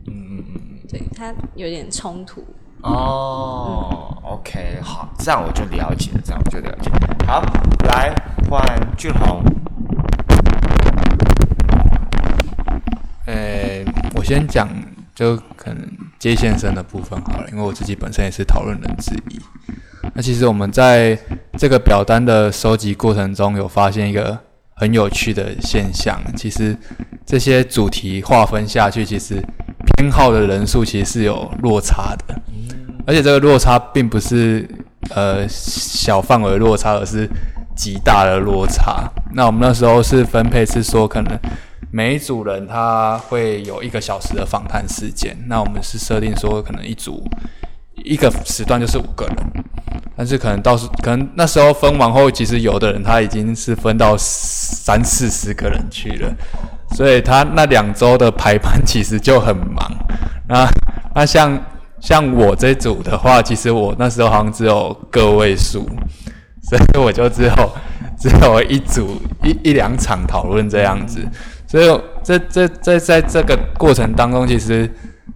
[0.08, 2.42] 嗯嗯嗯，对，它有点冲突。
[2.84, 6.90] 哦、o k 好，这样我就了解了，这样我就了解。
[7.28, 7.42] 好，
[7.86, 8.16] 来
[8.50, 8.62] 换
[8.98, 9.44] 俊宏。
[13.26, 13.84] 呃，
[14.16, 14.68] 我先讲
[15.16, 15.38] 就
[16.24, 19.38] 接线生的部分好了，因为我自己本身也是讨论人之一。
[20.16, 21.20] 那其实我们在
[21.58, 24.40] 这个表单的收集过程中，有发现一个
[24.74, 26.78] 很有趣的现象，其实
[27.26, 29.36] 这些主题划分下去，其实
[29.98, 32.34] 偏好的人数其实是有落差的。
[33.06, 34.66] 而且这个落差并不是
[35.10, 37.30] 呃小范围落差，而是
[37.76, 39.12] 极大的落差。
[39.34, 41.38] 那我们那时候是分配是说，可能
[41.96, 47.24] 每一组人他会有一个小时的访谈时间，那我们是设定说，可能一组
[48.04, 49.36] 一个时段就是五个人，
[50.18, 56.36] 但是可能到时可能那时候分完后，其实有的人他已经是分到三四十个人去了，
[56.96, 59.88] 所以他那两周的排班其实就很忙。
[60.50, 60.68] 那
[61.14, 61.64] 那像
[62.00, 65.88] 像我这组的话，其实我那时候好像只有个位数，
[66.64, 67.72] 所以我就只有
[68.18, 71.24] 只有一组一一两场讨论这样子。
[71.74, 74.88] 所以这这在在这个过程当中，其实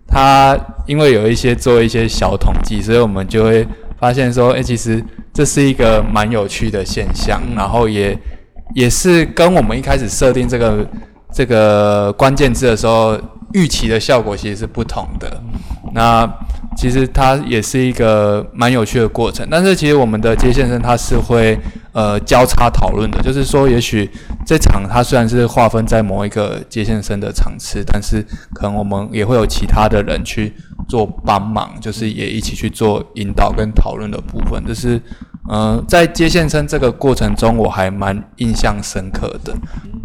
[0.05, 3.67] 他因为有一些做一些小统计，所以我们就会
[3.99, 8.15] 发现说，哎，其实这是一个蛮有趣的现象，然后也
[8.75, 10.87] 也是跟我们一开始设定这个
[11.37, 13.15] 这个关键字的时候
[13.53, 15.39] 预期的效果其实是不同的。
[15.93, 16.27] 那
[16.75, 21.55] 其实它也是一个蛮有趣的过程，但是其实我们的接线生他是会
[21.91, 24.09] 呃交叉讨论的，就是说也许
[24.47, 28.25] 这场他虽然是划分在某一个接线生的场次，但是
[28.55, 30.51] 可能我们也会有其他的人去
[30.89, 34.99] 做帮忙，就是也一起去做引导跟讨论的部分，就是
[35.49, 39.53] 嗯在接线生这个过程中我还蛮印象深刻的。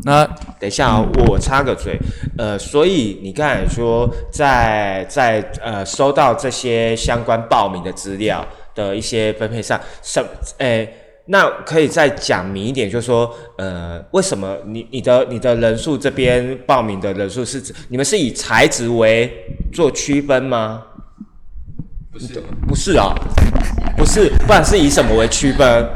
[0.04, 0.24] 那
[0.58, 1.98] 等一下啊，我插个嘴，
[2.36, 10.24] 呃，所以你刚才说在在呃收到这些相关报名的资料的一些分配上，什
[10.58, 10.92] 诶，
[11.26, 19.32] 那可以再讲明一点，就是说，呃，为什么你你的你的人数这边报名的人数是指你们是以材质为
[19.72, 20.82] 做区分吗？
[22.10, 23.14] 不是，不是啊，
[24.02, 25.88] 不是，不然是以什么为区分？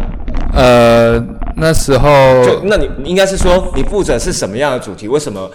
[0.54, 1.18] 呃，
[1.56, 2.08] 那时候
[2.44, 5.08] 就那你应该是说你负责是什么样的主题？
[5.08, 5.50] 为什么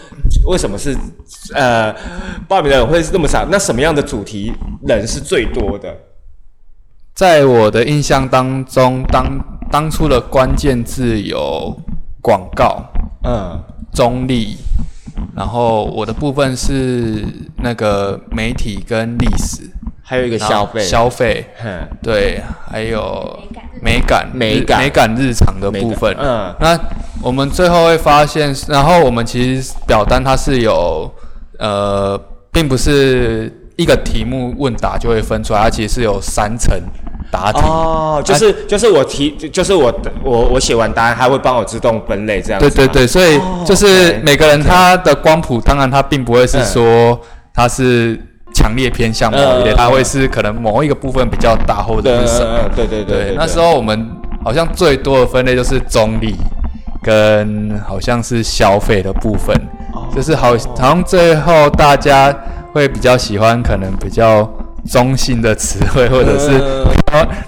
[0.46, 0.94] 为什么是
[1.56, 1.96] 呃
[2.50, 3.48] 报名的人会那么少？
[3.50, 4.52] 那什么样的主题
[4.86, 5.96] 人是最多的？
[7.14, 9.26] 在我的印象当中，当
[9.72, 11.74] 当初的关键字有
[12.22, 12.84] 广告、
[13.24, 14.58] 嗯，中立，
[15.34, 17.26] 然后我的部分是
[17.64, 19.72] 那个媒体跟历史，
[20.12, 23.40] 还有一个消费，消费，哼，对，还有
[23.82, 26.14] 美感、美感日美感日常的部分。
[26.20, 26.54] 嗯。
[26.60, 26.78] 那
[27.24, 31.10] 我们最后会发现，然后我们其实表单它是有
[31.60, 32.20] 呃，
[32.52, 36.78] 并不是一个题目问答就会分出来，它其实是有三层
[37.32, 37.62] 答题。
[37.62, 42.60] 哦，就是就是我提，就是我我我写完答案，它会帮我自动分类这样。
[42.60, 47.18] 对对对，所以哦就是每个人他的光谱，当然他并不会是说
[47.54, 48.20] 他是
[48.62, 52.70] 强烈偏向某一类，嗯他会是可能某一个部分比较大，或者是什么。
[52.76, 54.08] 对对对对，那时候我们
[54.44, 56.36] 好像最多的分类就是中立，
[57.02, 59.56] 跟好像是消费的部分，
[60.16, 62.34] 就是好好像最后大家
[62.74, 64.50] 会比较喜欢可能比较
[64.90, 66.52] 中性的词汇，或者是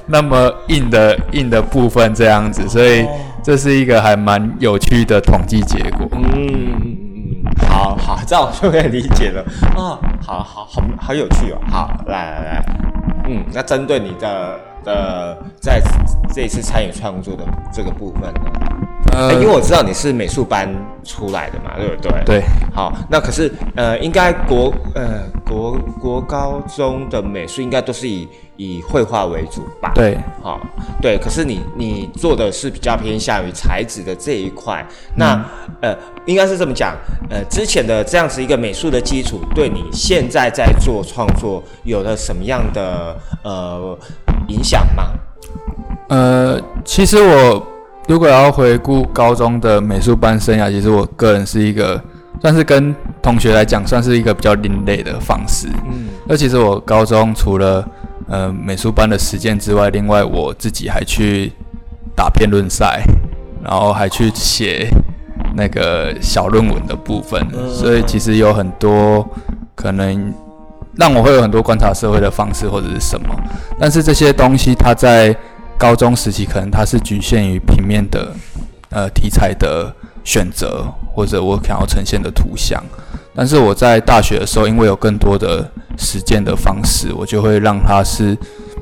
[0.08, 3.06] 那么硬的硬的部分这样子，所以
[3.44, 6.08] 这是一个还蛮有趣的统计结果。
[6.12, 6.93] 嗯，
[7.70, 9.44] 好好，这样我就可以理解了
[9.76, 11.60] 啊，好好好好有趣哦。
[11.70, 12.66] 好，来来来，
[13.28, 15.82] 嗯，那针对你的的在
[16.34, 18.52] 这一次参与创作的这个部分呢？
[19.12, 20.68] 呃欸因为我知道你是美术班
[21.04, 22.24] 出来的嘛，对不对？
[22.26, 22.44] 对。
[22.74, 28.28] 好，那可是呃，应该国呃国国高中的美术应该都是以
[28.58, 29.92] 以绘画为主吧？。
[29.96, 30.60] 对，好，
[31.02, 34.86] 对，可是你你做的是比较偏向于材质的这一块，
[35.16, 35.44] 那、
[35.82, 35.96] 呃，
[36.26, 36.96] 应该是这么讲，
[37.30, 43.98] 呃，之前的这样子一个美术的基础，对你现在在做创作有了什么样的呃
[44.48, 45.12] 影响吗？
[46.10, 47.66] 呃，其实我
[48.08, 52.00] 如果要回顾高中的美术班生涯，其实我个人是一个
[52.42, 55.68] 算是跟同学来讲，算是一个比较另类的方式。
[55.86, 57.88] 嗯，那其实我高中除了
[58.28, 61.52] 呃美术班的实践之外，另外我自己还去
[62.16, 63.04] 打辩论赛，
[63.64, 64.88] 然后还去写
[65.56, 69.28] 那个小论文的部分，所以其实有很多
[69.76, 70.34] 可能
[70.96, 73.28] 让我会有很多观察社会的方式或者是什么，
[73.80, 75.36] 但是这些东西它在
[75.78, 78.32] 高中时期可能它是局限于平面的
[78.90, 79.94] 呃题材的
[80.24, 82.82] 选择，或者我想要呈现的图像。
[83.36, 88.38] 但是我在大学的时候，因为有更多的实践的方式，我就会让它是，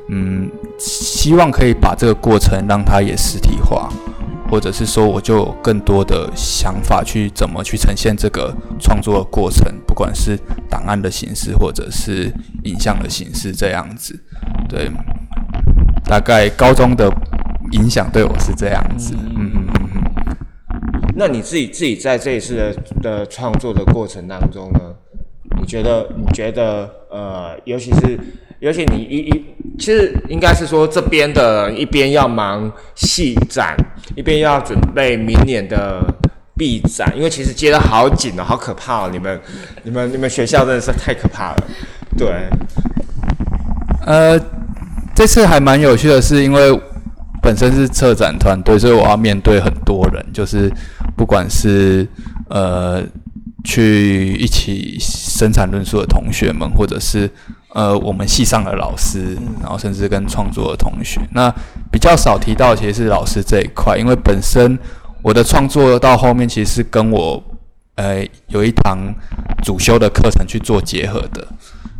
[0.08, 3.88] 嗯，希望可以把这个过程让它也实体化，
[4.50, 10.38] 或者是说我就有更多的想法去怎么去呈现这个创作的过程，不管是
[10.68, 12.30] 档案的形式或者是
[12.64, 14.18] 影像的形式这样子。
[14.68, 14.90] 对，
[16.04, 17.10] 大概高中的
[17.70, 19.14] 影响对我是这样子。
[19.16, 19.81] 嗯嗯。
[21.16, 24.80] 那你自己自己在这一次的的创作的过程当中呢，
[25.60, 28.18] 你觉得你觉得呃，尤其是
[28.60, 29.44] 尤其你一一
[29.78, 33.76] 其实应该是说这边的一边要忙戏展，
[34.14, 36.00] 一边要准备明年的
[36.56, 39.10] 毕展，因为其实接的好紧哦，好可怕哦！
[39.10, 39.40] 你们、
[39.82, 41.56] 你们、你们学校真的是太可怕了。
[42.16, 42.28] 对，
[44.06, 44.38] 呃，
[45.14, 46.78] 这次还蛮有趣的是，因为
[47.42, 50.70] 本身是策展团队，所以我要面对很多人，就是
[51.22, 52.04] 不管是
[52.48, 53.00] 呃
[53.62, 57.30] 去一起生产论述的同学们，或者是
[57.74, 61.48] 呃我们系上的老师，然后甚至跟创作的同学，那
[61.92, 64.76] 比较少提到其实是老师这一块，因为本身
[65.22, 67.40] 我的创作到后面其实是跟我
[67.94, 68.98] 呃有一堂
[69.62, 71.46] 主修的课程去做结合的。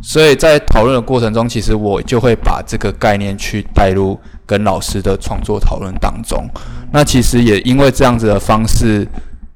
[0.01, 4.19] 所以在讨论的过程中，其实我就会把这个概念去带入
[4.53, 6.47] 跟老师的创作讨论当中。
[6.91, 9.07] 那其实也因为这样子的方式，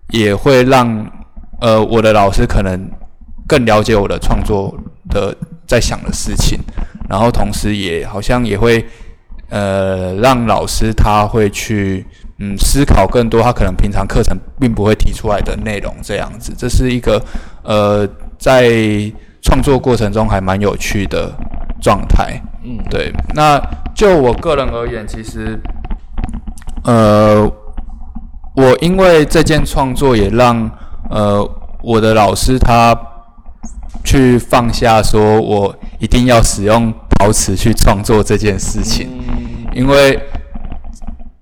[0.10, 0.88] 也会让
[1.60, 2.90] 呃我的老师可能
[3.48, 4.76] 更了解我的创作
[5.12, 5.36] 的
[5.68, 6.58] 在想的事情，
[7.08, 8.84] 然后同时也好像也会
[9.50, 12.04] 呃让老师他会去
[12.40, 17.24] 嗯思考更多他可能平常课程并不会提出来的内容，这样子，这是一个
[17.62, 18.68] 呃在。
[19.40, 21.32] 创作过程中还蛮有趣的
[21.80, 23.14] 状态，嗯，对。
[23.34, 23.58] 那
[23.96, 25.58] 就我个人而言，其实，
[26.84, 27.50] 呃，
[28.56, 30.70] 我因为这件创作也让
[31.10, 31.50] 呃
[31.82, 32.94] 我的老师他
[34.04, 39.08] 去放下说我一定要使用陶瓷去创作这件事情，
[39.74, 40.20] 因为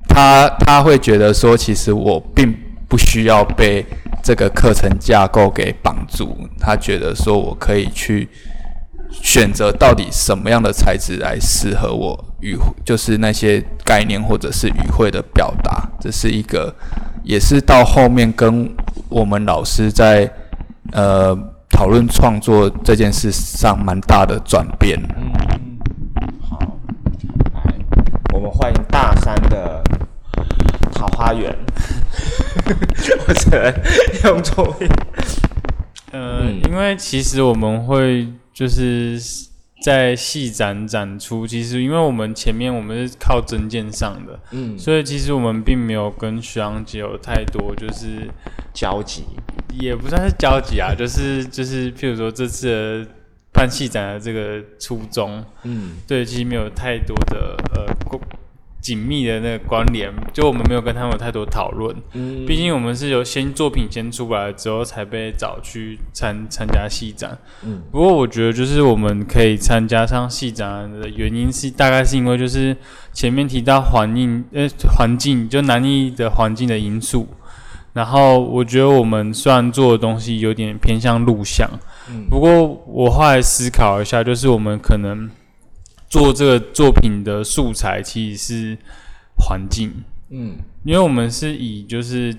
[0.07, 2.55] 他他会觉得说，其实我并
[2.87, 3.85] 不需要被。
[4.23, 8.27] 这个课程架构给绑住，他觉得说我可以去
[9.21, 16.73] 选择到底什么样的材质来适合我语，就是那些概念或者是语汇的表达，这是一个，
[17.23, 18.69] 也是到后面跟
[19.09, 20.31] 我们老师在
[20.91, 21.35] 呃
[21.69, 24.99] 讨论创作这件事上蛮大的转变。
[25.17, 25.31] 嗯，
[26.41, 26.59] 好，
[27.53, 27.75] 来，
[28.33, 29.83] 我们欢迎大三的
[30.93, 31.55] 桃花源。
[33.27, 33.73] 我只能
[34.23, 34.87] 用错音。
[36.11, 39.19] 呃，因为其实我们会就是
[39.83, 48.27] 在戏展展出，其实因为我们前面我们是靠真件上的，嗯，所以其实我们并没有跟徐阳姐有太多就是
[48.73, 49.25] 交集，
[49.77, 53.05] 也不算是交集啊，就是就是譬如说这次
[53.51, 57.85] 办戏展的这个初衷，嗯，对，其实没有太多的呃。
[58.85, 61.95] 紧密的那个关联，就我们没有跟他们有太多讨论。
[62.13, 67.35] 嗯，毕竟我们是由先作品先出来之后，才被找去参参加戏展。
[67.63, 72.77] 嗯，不过我觉得就是我们可以参加上戏展的原因是，大概是因为就是
[73.11, 77.27] 前面提到环境，呃，环境就难易的环境的因素。
[77.93, 81.67] 然后我觉得我们虽然做的东西有点偏向录像，
[82.11, 85.27] 嗯，不过我后来思考一下，就是我们可能。
[86.15, 88.77] 做这个作品的素材其实是
[89.35, 89.91] 环境，
[90.29, 90.55] 嗯，
[90.85, 92.33] 因为我们是以就是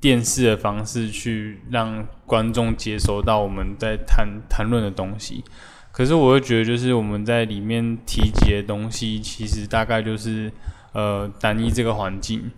[0.00, 5.44] 电视的方式去让观众接收到我们在谈谈论的东西，
[5.92, 10.50] 可是我会觉得就是我们在里面提及的东西，其实大概就是
[10.92, 12.50] 呃单一这个环境，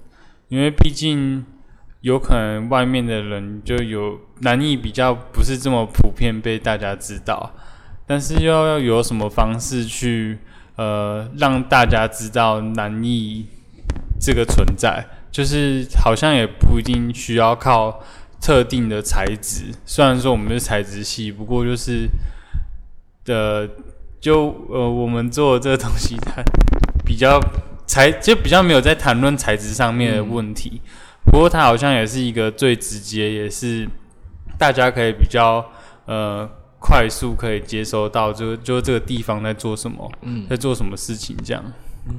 [0.48, 1.44] 因为毕竟
[2.00, 7.54] 有可能外面的人就有难易比较不是这么普遍被大家知道，
[8.06, 10.38] 但是又要有什么方式去。
[10.76, 13.46] 呃，让大家知道南艺
[14.18, 18.02] 这个存在，就是好像也不一定需要靠
[18.40, 19.64] 特定的材质。
[19.84, 22.08] 虽然说我们是材质系，不过就是
[23.24, 23.68] 的，
[24.18, 26.42] 就呃，我们做这个东西，它
[27.04, 27.38] 比较
[27.86, 30.80] 材就比较没有在谈论材质上面的问题。
[31.24, 33.86] 不过它好像也是一个最直接，也是
[34.58, 35.70] 大家可以比较
[36.06, 36.48] 呃。
[36.84, 41.62] 快速可以接收到，就就这个地方在做什么，嗯在做什么事情这样。
[42.08, 42.14] 嗯，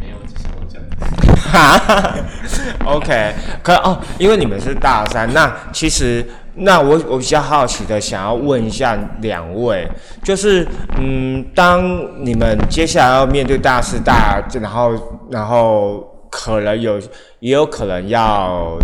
[0.00, 0.96] 没有，这是我讲的。
[1.36, 2.16] 哈
[2.84, 9.88] ，OK，可哦，因为你们是大三，那其实那我我比较好奇的想要问一下两位，
[10.24, 10.66] 就是
[10.98, 11.80] 嗯，当
[12.24, 16.09] 你们接下来要面对大四大，然后然后。
[16.30, 16.98] 可能有，
[17.40, 18.78] 也有可能要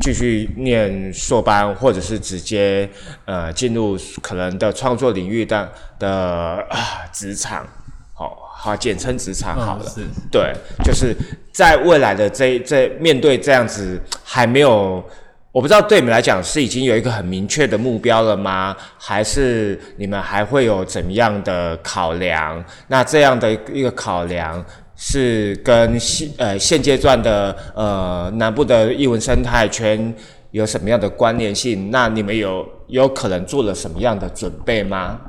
[0.00, 2.88] 继续念硕班，或者是直接
[3.24, 6.62] 呃进入可能的创作领域的的
[7.10, 7.66] 职场，
[8.12, 9.92] 好好简称职场好了。
[10.30, 10.52] 对，
[10.84, 11.16] 就是
[11.52, 15.02] 在未来的这这面对这样子还没有，
[15.50, 18.76] 我不知道对你们来讲是已经有一个很明确的目标了吗？
[18.98, 22.62] 还是你们还会有怎么样的考量？
[22.88, 24.62] 那这样的一个考量。
[24.96, 30.14] 是跟现呃现阶段的呃南部的译文生态圈
[30.52, 31.90] 有什么样的关联性？
[31.90, 35.20] 那你们有有可能做了什么样的准备吗？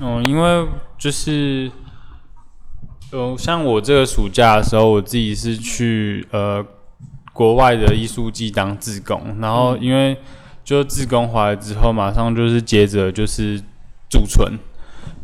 [0.00, 0.66] 嗯，因为
[0.98, 1.70] 就是，
[3.12, 6.64] 呃，像我这个暑假的时候，我自己是去呃
[7.34, 10.16] 国外的艺术季当志工，然后因为
[10.64, 13.60] 就志工回来之后，马上就是接着就是
[14.08, 14.58] 驻村，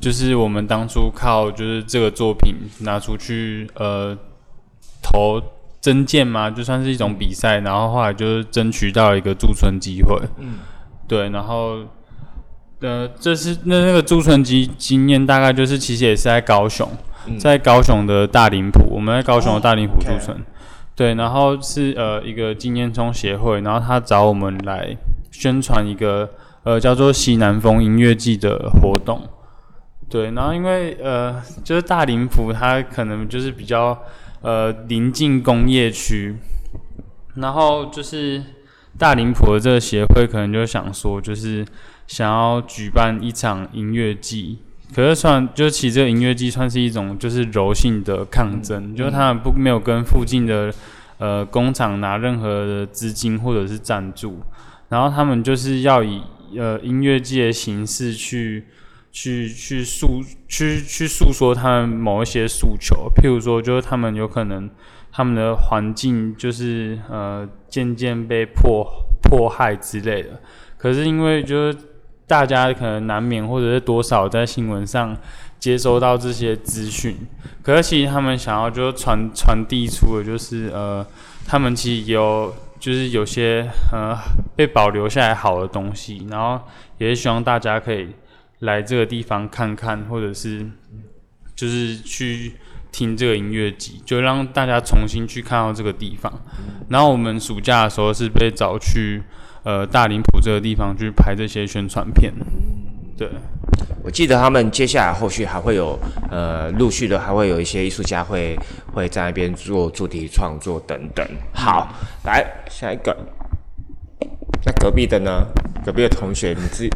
[0.00, 4.16] 就是我们当初靠就是这个作品拿出去呃
[5.02, 5.40] 投
[5.80, 10.58] 征件嘛，就算是一种比赛，然后后来就是争取到一个驻村机会，嗯，
[11.06, 11.78] 对，然后。
[12.80, 16.88] 呃，这是那那个驻村经经验，大概就是其实也是在高雄，
[17.36, 20.40] 在高雄的大林埔，我们在高雄的大林埔驻村，
[20.94, 24.96] 对，然后是呃一个经验中协会，然后他找我们来
[25.32, 26.30] 宣传一个
[26.62, 29.28] 呃叫做西南风音乐季的活动，
[30.08, 34.02] 对，然后因为呃就是大林埔它可能就是比较
[34.42, 36.36] 呃临近工业区，
[37.34, 38.42] 然后就是
[38.98, 41.64] 大林埔的这个协会可能就想说就是。
[42.08, 44.60] 想要举办一场音乐季，
[44.96, 50.72] 可是算就其实这个音乐季算是一种就是柔性的抗争，就是他们不没有跟附近的
[51.18, 54.40] 呃工厂拿任何的资金或者是赞助，
[54.88, 56.22] 然后他们就是要以
[56.56, 58.64] 呃音乐季的形式去
[59.18, 64.70] 去去诉去去诉说他们某一些诉求，譬如说就是他们有可能
[65.10, 68.86] 他们的环境就是呃渐渐被迫
[69.22, 70.40] 迫害之类的，
[70.76, 71.78] 可是因为就是。
[72.28, 75.16] 大家可能难免或者是多少在新闻上
[75.58, 77.16] 接收到这些资讯，
[77.62, 81.02] 可是其实他们想要就传传递出的就是呃，
[81.46, 84.14] 他们其实有就是有些呃
[84.54, 86.60] 被保留下来好的东西，然后
[86.98, 88.08] 也是希望大家可以
[88.60, 90.66] 来这个地方看看，或者是
[91.54, 92.54] 就是去
[92.90, 96.32] 听这个音乐集，就让大家重新去看到这个地方。
[96.88, 99.22] 然后我们暑假的时候是被找去。
[99.64, 102.32] 呃，大林浦这个地方去拍这些宣传片，
[103.18, 103.28] 对。
[104.02, 105.98] 我记得他们接下来后续还会有
[106.30, 108.56] 呃，陆续的还会有一些艺术家会
[108.94, 111.26] 会在那边做主题创作等等。
[111.52, 111.92] 好，
[112.24, 113.14] 来下一个，
[114.64, 115.46] 那隔壁的呢？
[115.84, 116.90] 隔壁的同学，你自己，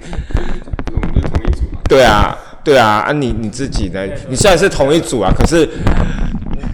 [0.92, 1.62] 我们是同一组。
[1.88, 4.06] 对啊，对啊，啊你你自己呢？
[4.28, 5.68] 你虽然是同一组啊，可是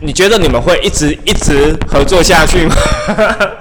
[0.00, 2.74] 你觉得你们会一直一直合作下去吗？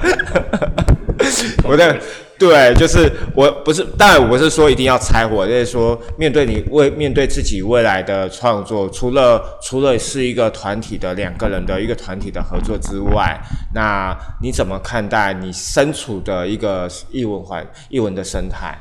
[1.64, 1.98] 我的。
[2.40, 13.40] 对，就是我不是，当然我不是说一定要拆伙，就是说面对你未面对自己未来的创作，除了除了是一个团体的两个人的一个团体的合作之外，
[13.74, 18.78] 那你怎么看待你身处的一个译文环译文的生态？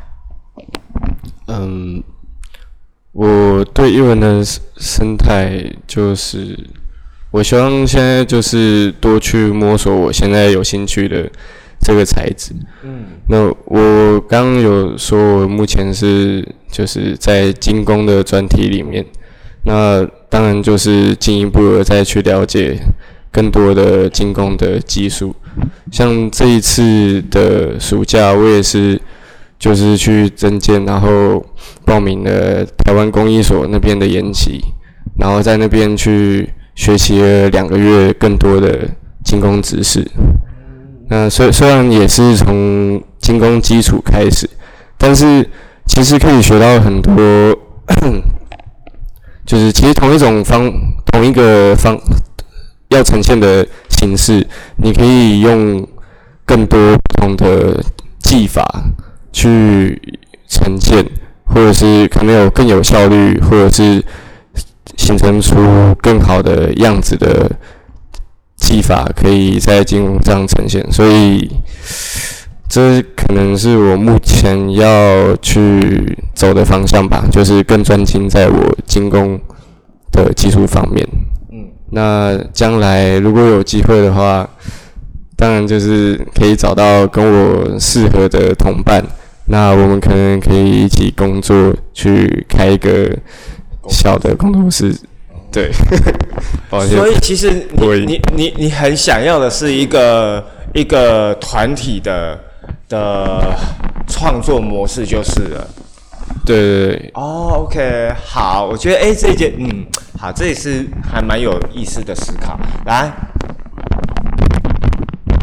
[1.49, 2.03] 嗯，
[3.13, 4.45] 我对译文的
[4.77, 6.59] 生态就是，
[7.31, 11.31] 我希望现在就是多去摸索我现在有兴趣的。
[11.87, 19.07] 这个材质，嗯，那我刚刚有说，我目前是就是在精工的专题里面，
[19.63, 22.77] 那当然就是进一步的再去了解
[23.31, 25.33] 更多的精工的技术。
[25.93, 29.01] 像这一次的暑假，我也是
[29.57, 31.47] 就是去增建，然后
[31.85, 34.61] 报名了台湾工艺所那边的研习，
[35.21, 38.91] 然后在那边去学习了两个月更多的
[39.25, 40.05] 精工知识。
[41.09, 44.49] 那虽虽然也是从精工基础开始，
[44.99, 45.49] 但是
[45.87, 47.15] 其实可以学到很多，
[49.47, 50.69] 就是其实同一种方
[51.13, 51.97] 同一个方
[52.89, 54.45] 要呈现的形式，
[54.79, 55.87] 你可以用
[56.45, 57.81] 更多不同的
[58.19, 58.65] 技法
[59.33, 60.19] 去
[60.49, 61.05] 呈现，
[61.45, 64.05] 或者是可能有更有效率，或者是
[64.97, 65.57] 形成出
[66.03, 67.49] 更好的样子的。
[68.57, 71.49] 技法可以在金融上呈现，所以
[72.69, 79.39] 这可能是我目前要去走的方向吧，就是更专精在我精工
[80.11, 81.07] 的技术方面。
[81.53, 84.49] 嗯，那将来如果有机会的话，
[85.37, 89.05] 当然就是可以找到跟我适合的同伴，
[89.47, 93.17] 那我们可能可以一起工作，去开一个
[93.89, 94.97] 小的工作室。
[95.53, 95.71] 对，
[96.89, 100.45] 所以其实你你你你很想要的是一个
[100.75, 102.39] 一个团体的
[102.89, 103.57] 的
[104.07, 105.67] 创作模式就是了。
[106.45, 107.11] 对对对。
[107.15, 109.87] 哦，OK，好，我觉得哎，这一件嗯，
[110.19, 112.59] 好，这也是还蛮有意思的思考。
[112.85, 113.11] 来，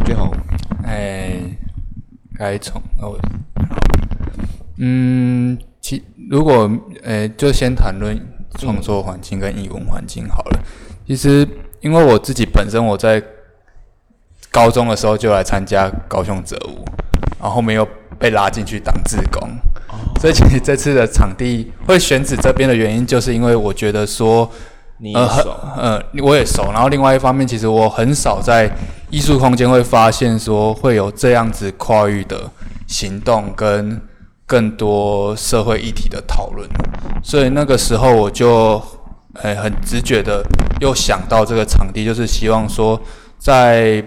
[0.04, 0.30] 最后，
[0.84, 1.32] 哎，
[2.38, 3.18] 该从哦，
[4.78, 6.70] 嗯，其如果
[7.02, 8.16] 呃，就先谈论。
[8.58, 10.60] 创作环境跟译文环境好了，
[11.06, 11.46] 其实
[11.80, 13.22] 因为我自己本身我在
[14.50, 16.84] 高中的时候就来参加高雄折舞，
[17.40, 17.86] 然后后面又
[18.18, 19.48] 被拉进去当志工，
[20.20, 24.48] 所以其实这次的场地会选址这边的原因，就是因为我觉得说，
[24.98, 26.70] 你也熟，呃，我也熟。
[26.72, 28.70] 然后另外一方面，其实我很少在
[29.10, 32.48] 艺术空间会发现说会有这样子跨域的
[32.86, 34.00] 行动跟
[34.46, 36.68] 更多社会议题的讨论，
[37.22, 38.82] 所以那个时候我就，
[39.34, 40.44] 呃，很直觉的
[40.80, 43.00] 又想到这个场地，就是希望说
[43.38, 44.04] 在。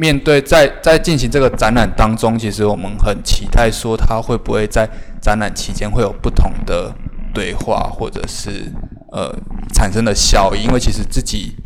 [0.00, 4.88] 面对在在进行这个展览当中，其实我们很期待说它会不会在
[5.20, 6.94] 展览期间会有不同的
[7.34, 8.70] 对话，或者是
[9.10, 9.34] 呃
[9.74, 10.62] 产生的效益。
[10.62, 11.56] 因为其实自己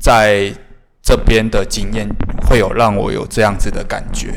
[0.00, 0.50] 在
[1.02, 2.08] 这边的经验
[2.48, 4.32] 会有让我有这样子的感觉，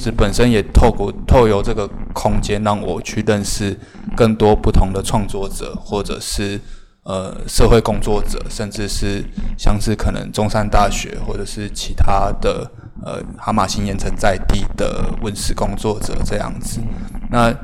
[0.00, 3.78] 是本身也透过透由这个空间让我去认识
[4.16, 6.58] 更多不同的创作者，或者是
[7.02, 9.22] 呃社会工作者，甚至是
[9.58, 12.68] 像是可能中山大学或者是其他的
[13.04, 16.80] 呃哈马星盐城在地的文史工作者这样子。
[17.30, 17.54] 那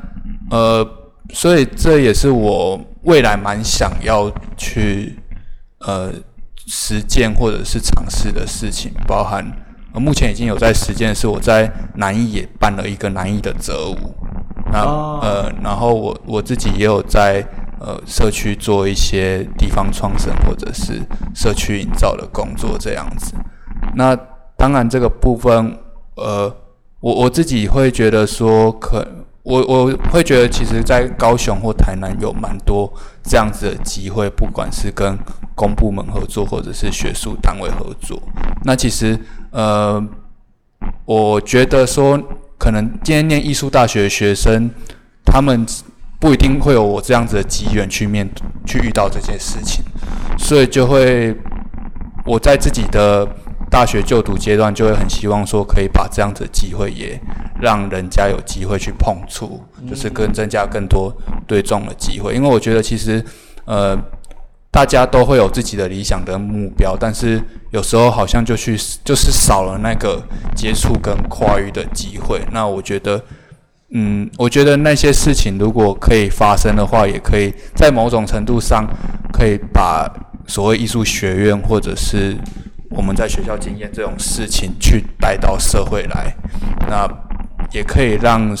[0.49, 0.87] 呃，
[1.33, 5.19] 所以这也是我未来蛮想要去
[5.79, 6.11] 呃
[6.67, 9.45] 实践或者是尝试的事情，包含
[9.97, 14.13] 呃目前已经有在实践是我在南艺也办了一个南艺的折舞，
[14.71, 17.43] 那、哦呃，然后我我自己也有在
[17.79, 21.01] 呃社区做一些地方创生或者是
[21.33, 23.33] 社区营造的工作这样子。
[23.95, 24.15] 那
[24.55, 25.75] 当然这个部分，
[26.15, 26.55] 呃，
[26.99, 29.03] 我我自己会觉得说可。
[29.49, 32.91] 我我会觉得，其实，在高雄或台南有蛮多
[33.23, 35.17] 这样子的机会，不管是跟
[35.55, 38.21] 公部门合作，或者是学术单位合作。
[38.65, 39.17] 那其实，
[39.57, 39.99] 呃，
[41.03, 42.15] 我觉得说，
[42.59, 44.69] 可能今天念艺术大学的学生，
[45.25, 45.65] 他们
[46.19, 48.29] 不一定会有我这样子的机缘去面
[48.67, 49.83] 去遇到这件事情，
[50.37, 51.35] 所以就会
[52.23, 53.27] 我在自己的
[53.67, 57.19] 大学就读阶段，就会很希望说，可以把这样子的机会也
[57.59, 59.59] 让人家有机会去碰触，
[59.89, 61.11] 就是更增加更多
[61.47, 62.35] 对众的机会。
[62.35, 63.25] 因为我觉得其实，
[63.65, 63.97] 呃，
[64.71, 67.41] 大家都会有自己的理想的目标，但是
[67.71, 70.21] 有时候好像就去就是少了那个
[70.55, 72.41] 接触跟跨域的机会。
[72.51, 73.23] 那我觉得。
[73.91, 78.85] 嗯，我觉得那些事情如果可以发生的话，也可以在某种程度上
[79.31, 80.05] 可以把
[80.45, 82.35] 所谓艺术学院或者是
[82.89, 86.35] 我们在学校经验这种事情去带到社会来，
[86.89, 87.07] 那
[87.71, 88.53] 也可以让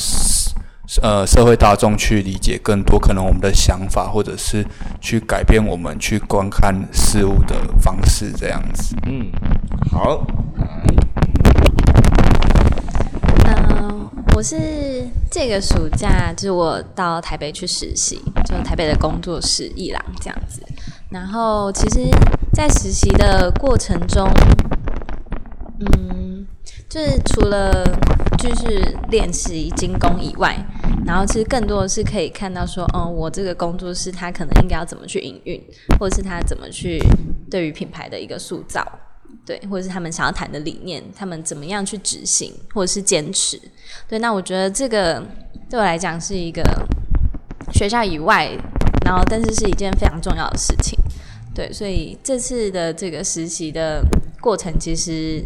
[1.01, 4.65] 呃社会大众去理解更多可能我们的想法，或者是
[5.01, 8.95] 去改变我们去观看事物的方式，这样子。
[9.05, 9.29] 嗯，
[9.91, 10.25] 好，
[13.45, 20.61] 嗯，我是这个暑假，就是我到台北去实习，就台北的工作室一郎这样子。
[21.09, 22.09] 然后其实，
[22.53, 24.29] 在实习的过程中，
[25.79, 26.45] 嗯，
[26.89, 27.83] 就是除了
[28.37, 30.55] 就是练习精工以外，
[31.05, 35.61] 然后其实更多的是可以看到说，哦，我这个工作室它可能应该要怎么去营运，
[35.99, 36.99] 或者是它怎么去
[37.49, 38.85] 对于品牌的一个塑造。
[39.45, 43.59] 对，或者是他们想要谈的理念，他们怎么样去执行，或者是坚持。
[44.07, 45.23] 对，那我觉得这个
[45.69, 46.61] 对我来讲是一个
[47.73, 48.49] 学校以外，
[49.05, 50.99] 然后但是是一件非常重要的事情。
[51.55, 54.03] 对，所以这次的这个实习的
[54.41, 55.43] 过程其实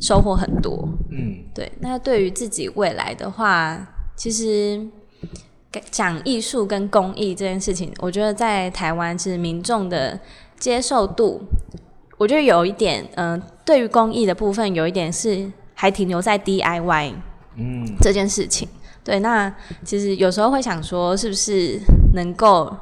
[0.00, 0.88] 收获很多。
[1.10, 3.86] 嗯，对，那对于自己未来的话，
[4.16, 4.86] 其实
[5.90, 10.18] 讲艺术跟公益这件事情，我觉得在台湾其实民众的
[10.58, 11.42] 接受度。
[12.18, 17.12] 我觉得有一点，嗯、对于公益的部分，有一点是还停留在 DIY，
[17.56, 18.66] 嗯，这件事情。
[19.04, 19.54] 对，那
[19.84, 21.78] 其实有时候会想说，是不是
[22.14, 22.74] 能够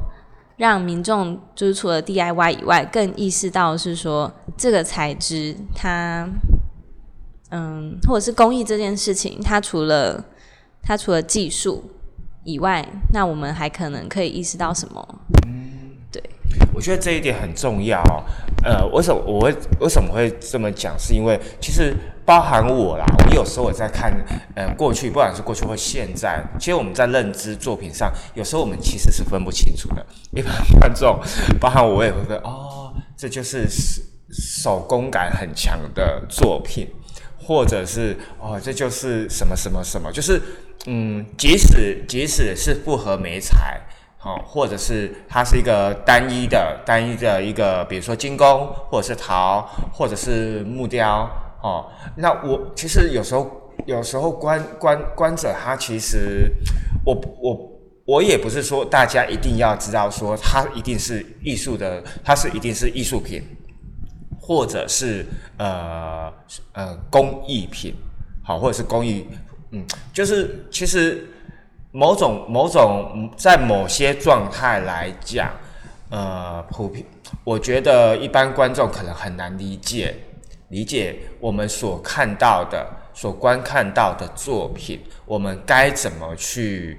[0.56, 6.28] 让民众就是除了 DIY 以外，更意识到是说这个材质它，
[7.50, 10.24] 嗯，或者是公益这件事情，它除了
[10.82, 11.84] 它除了技术
[12.44, 15.06] 以外，那我们还可能可以意识到什么？
[15.46, 16.22] 嗯，对
[16.74, 18.24] 我觉得这一点很重要哦。
[18.64, 20.98] 呃，为什么我会为什么会这么讲？
[20.98, 21.94] 是因为其实
[22.24, 24.10] 包含我啦，我有时候我在看，
[24.54, 30.04] 呃，过去不管是过去或现在，其实我们在认知作品上，有时候我们其实是分不清楚的。
[30.32, 31.20] 一般观众，
[31.60, 33.68] 包含我，我也会说，哦，这就是
[34.30, 36.88] 手工感很强的作品，
[37.44, 40.40] 或者是哦，这就是什么什么什么，就是
[40.86, 43.80] 嗯，即使即使是复合媒材。
[44.26, 49.60] 哦，或者是它是一个单一的、单一的一个，比如说金工，或者是陶，
[49.92, 51.28] 或者是木雕，
[51.62, 51.84] 哦，
[52.16, 53.50] 那我其实有时候，
[53.84, 56.50] 有时候观观观者他其实，
[57.04, 57.70] 我我
[58.06, 63.42] 我也不是说大家一定要知道说它一定是艺术的，它是一定是艺术品，
[64.44, 65.24] 或者是
[65.56, 66.30] 呃
[66.72, 67.94] 呃工艺品，
[68.42, 69.26] 好，或者是工艺，
[69.70, 71.26] 嗯，就是其实。
[71.96, 75.48] 某种某种在某些状态来讲，
[76.10, 77.06] 呃，普遍
[77.44, 80.12] 我觉得一般观众可能很难理解
[80.70, 82.84] 理解我们所看到的、
[83.14, 86.98] 所观看到的作品，我们该怎么去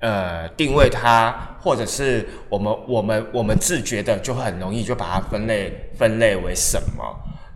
[0.00, 7.04] 呃定位它，或者是我们我们我们自觉的就很容易就把它分类分类为什么？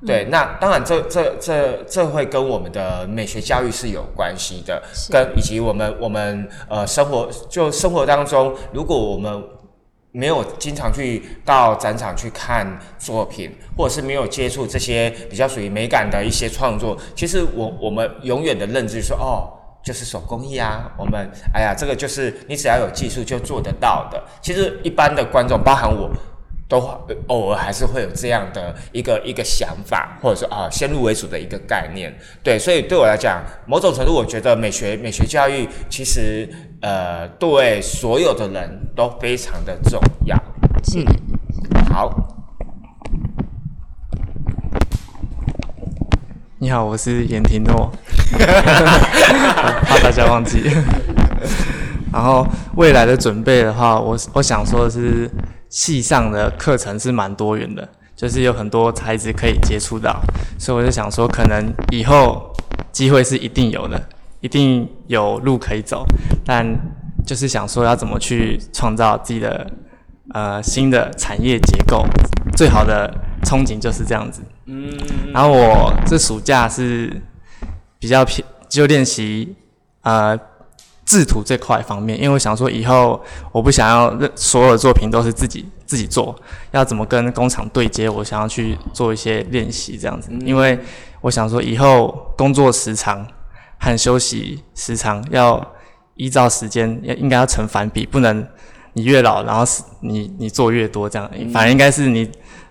[0.06, 9.42] 对，那当然这这这这会跟我们的美学教育是有关系的，跟以及我们我们呃生活就生活当中，如果我们
[10.12, 19.50] 没有经常去到展场去看作品，或者是没有接触这些比较属于美感的一些创作，其实我我们永远的认知是，哦，
[19.85, 24.23] 就是手工艺啊，我们哎呀，这个就是你只要有技术就做得到的。
[24.40, 26.11] 其实一般的观众，包含我。
[26.66, 26.81] 都
[27.27, 32.12] 偶尔还是会有这样的一个一个想法，或者说啊先入为主的一个概念，
[32.43, 36.48] 对，所以对我来讲，某种程度我觉得美学美学教育其实
[36.81, 40.35] 呃对所有的人都非常的重要。
[40.97, 41.05] 嗯，
[41.93, 42.34] 好。
[46.64, 47.92] 你好，我是严廷诺，
[48.32, 50.62] 怕大家忘记。
[52.10, 52.46] 然后
[52.76, 55.30] 未来的准备的话，我我想说的是。
[55.68, 60.18] 系上的课程是蛮多元的，就是有很多材质可以接触到，
[60.56, 62.50] 所以我就想说，可能以后
[62.92, 64.00] 机会是一定有的，
[64.40, 66.06] 一定有路可以走，
[66.46, 66.64] 但
[67.26, 69.68] 就是想说要怎么去创造自己的
[70.35, 72.05] 呃新的产业结构，
[72.55, 73.11] 最好的
[73.43, 74.43] 憧憬就是这样子。
[74.66, 74.93] 嗯，
[75.32, 77.23] 然后我这暑假是
[77.98, 79.56] 比较偏就练习
[80.02, 80.39] 呃。
[81.06, 86.35] 制图这块方面，因为我想说以后我不想要所有的作品都是自己自己做，
[86.70, 90.31] 要怎么跟工厂对接，我想要去做一些练习这样子。
[90.47, 90.78] 因为
[91.20, 93.24] 我想说以后工作时长
[93.78, 95.62] 和休息时长要
[96.15, 98.43] 依照时间要应该要成反比，不能
[98.94, 99.64] 你越老然后
[100.00, 102.28] 你你做越多这样，反而应该是你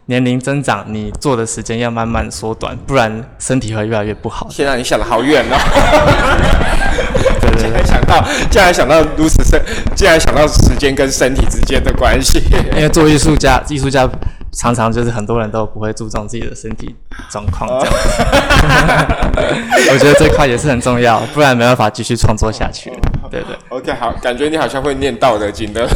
[0.08, 4.48] 年龄增长，你做的时间要慢慢缩短，不然身体会越来越不好。
[4.50, 5.58] 现在，你想的好远哦！
[7.58, 9.62] 竟然想到，竟然想到如此深，
[9.96, 12.42] 竟然想到时间跟身体之间的关系。
[12.76, 14.10] 因为做艺术家，艺术家
[14.54, 16.96] 常常就是很多人都不会注重自己的身体
[17.30, 17.94] 状况，这样。
[19.92, 22.92] 我觉得这块也是很重要，不然没办法继续创作下去。
[23.30, 23.58] 对对。
[23.70, 25.88] OK，好，感觉你好像会念道德经的。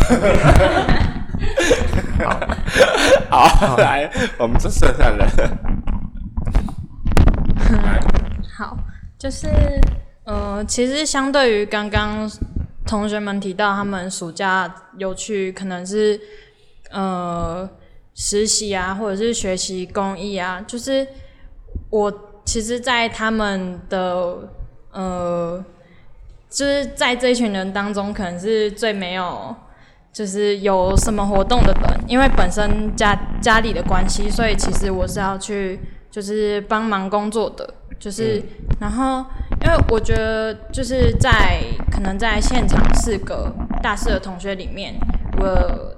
[3.29, 5.27] 好，好，来，我们这剩下人。
[8.57, 8.77] 好，
[9.17, 9.47] 就是。
[10.29, 12.29] 呃，其实相对于刚刚
[12.85, 16.19] 同学们提到，他们暑假有去可能是
[16.91, 17.65] 呃
[18.17, 21.07] 实习啊，或者是学习工艺啊，就是
[21.91, 22.11] 我
[22.43, 24.49] 其实，在他们的
[24.91, 25.63] 呃，
[26.49, 29.55] 就是在这一群人当中，可能是最没有
[30.11, 35.79] 就是有什么活动的人，因为本身家家里的关系，所以其实我是要去
[36.09, 37.75] 就是帮忙工作的。
[37.99, 38.41] 就是，
[38.79, 39.25] 然后，
[39.61, 41.61] 因为我觉得，就是在
[41.91, 44.95] 可能在现场四个大四的同学里面，
[45.39, 45.96] 我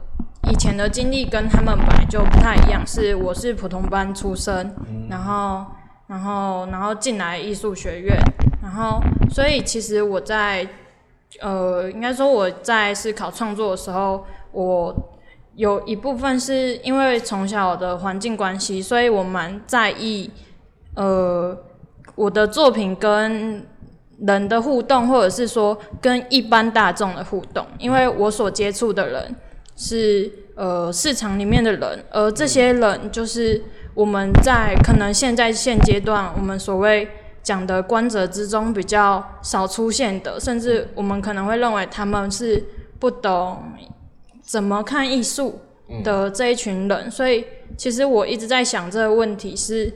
[0.50, 2.86] 以前的经历跟他们本来就不太一样。
[2.86, 4.76] 是，我是普通班出身，
[5.10, 5.66] 然后，
[6.08, 8.18] 然后，然后进来艺术学院，
[8.62, 9.00] 然后，
[9.30, 10.68] 所以其实我在，
[11.40, 14.96] 呃，应该说我在思考创作的时候，我
[15.56, 20.32] 有一部分是因为从小的环境关系，所以我蛮在意，
[20.96, 21.58] 呃。
[22.16, 23.66] 我的作品跟
[24.20, 29.34] 人的互动，或者是说跟一般大众的互动，因为我所接触的人
[29.80, 37.08] 是呃市场里面的人，而这些人就是我们在可能现在现阶段我们所谓
[37.42, 42.62] 讲的观者之中比较少出现的，甚至我们可能会认为他们是
[43.00, 43.64] 不懂
[44.44, 45.62] 怎么看艺术
[46.04, 47.46] 的这一群人，所以
[47.78, 49.92] 其实我一直在想这个问题是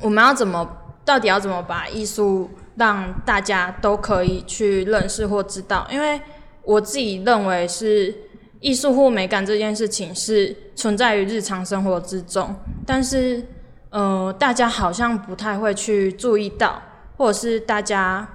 [0.00, 0.78] 我们要怎么。
[1.04, 5.84] 到底要怎么把艺术让大家都可以去认识或知道？
[5.90, 6.20] 因为
[6.62, 8.14] 我自己认为是
[8.62, 12.54] 艺术或美感这件事情是存在于日常生活之中，
[12.86, 13.44] 但是
[13.90, 16.80] 呃，大家好像不太会去注意到，
[17.18, 18.26] 或者是大家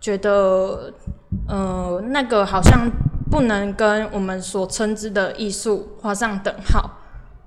[0.00, 0.92] 觉得
[1.46, 2.90] 呃那个好像
[3.30, 6.98] 不能跟我们所称之的艺术画上等号。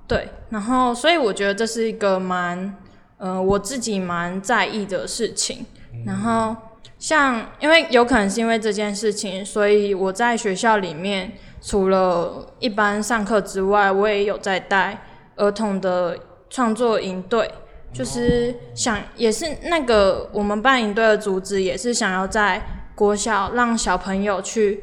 [0.08, 2.74] 对，然后所以我觉得这是一个蛮。
[3.22, 5.66] 呃，我自己蛮在意的事情。
[6.06, 6.56] 然后，
[6.98, 11.34] 像因为有可能是因为这件事情，所以我在学校里面
[11.70, 15.04] 除了一般上课之外，我也有在带
[15.36, 16.18] 儿童的
[16.50, 17.48] 创作营队，
[17.94, 22.60] 就是想也是那个我们办营队的主旨，也是想要在
[22.96, 24.82] 国小让小朋友去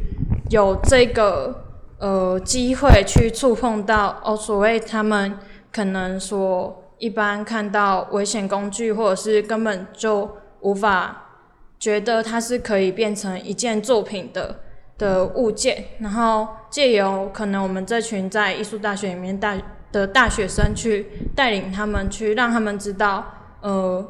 [0.48, 1.64] 有这个
[1.98, 5.36] 呃机会去触碰到哦，所谓他们
[5.72, 11.24] 可能说一般看到危险工具，或者是根本就无法
[11.80, 14.60] 觉得它是可以变成一件作品的
[14.98, 19.56] 的物件，然后借由可能我们这群在艺术大学里面大
[19.93, 23.24] 的大学生去带领他们，去让他们知道，
[23.60, 24.06] 呃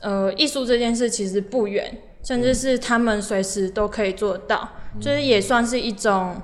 [0.00, 4.68] 呃，艺术这件事其实不远，甚至是他们随时都可以做到，
[5.00, 6.36] 就是也算是一种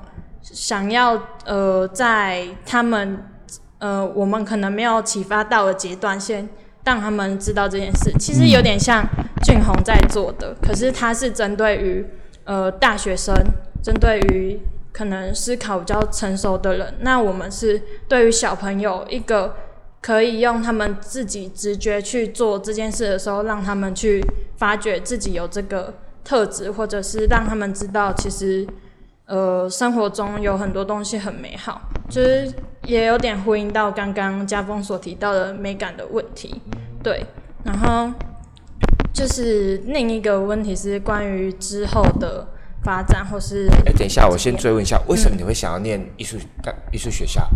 [0.43, 3.25] 想要呃在他们
[3.79, 6.49] 呃我们可能没有启发到的阶段，先
[6.85, 8.13] 让他们知道这件事。
[8.19, 9.05] 其实有点像
[9.43, 12.07] 俊宏在做的，可是他是针对于
[12.45, 13.35] 呃大学生，
[13.83, 14.61] 针对于
[14.93, 16.95] 可能思考比较成熟的人。
[17.01, 19.55] 那我们是对于小朋友一个
[20.01, 24.25] 可以用他们自己直觉去做这件事的时候，让他们去
[24.57, 25.95] 发掘自己有这个
[26.25, 28.67] 特质，或者是让他们知道其实。
[29.27, 32.53] 呃，生活中有很多东西很美好，就是
[32.83, 36.61] 也有点呼应到刚刚家峰所提到的美感的问题，
[37.01, 37.25] 对。
[37.63, 38.13] 然后
[39.15, 42.45] 就是另一个问题是关于之后的
[42.85, 47.49] 发展，或是哎，等一下，我先追问一下，为什么你会想要念艺术大艺术学校？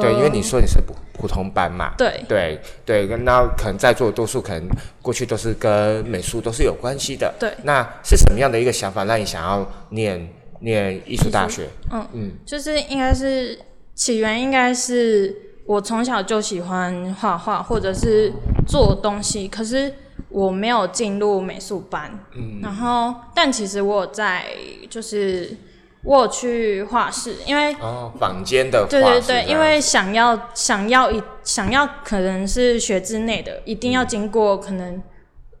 [0.00, 2.24] 对，因为你说你是普普通班嘛，对。
[2.28, 4.68] 对对，那可能在座多数可能
[5.02, 7.52] 过去都是跟美术都是有关系的，对。
[7.62, 10.28] 那是什么样的一个想法让你想要念？
[10.60, 13.58] 念艺术大学，嗯嗯，就是应该是
[13.94, 15.34] 起源，应该是
[15.66, 18.32] 我从小就喜欢画画或者是
[18.66, 19.92] 做东西，可是
[20.34, 24.44] 我没有进入美术班，嗯，然后但其实我在
[24.90, 25.56] 就是
[26.02, 35.02] 我有去画室，因为哦坊间的对对对，因为想要想要一想要可能是学之内的，一定要经过可能。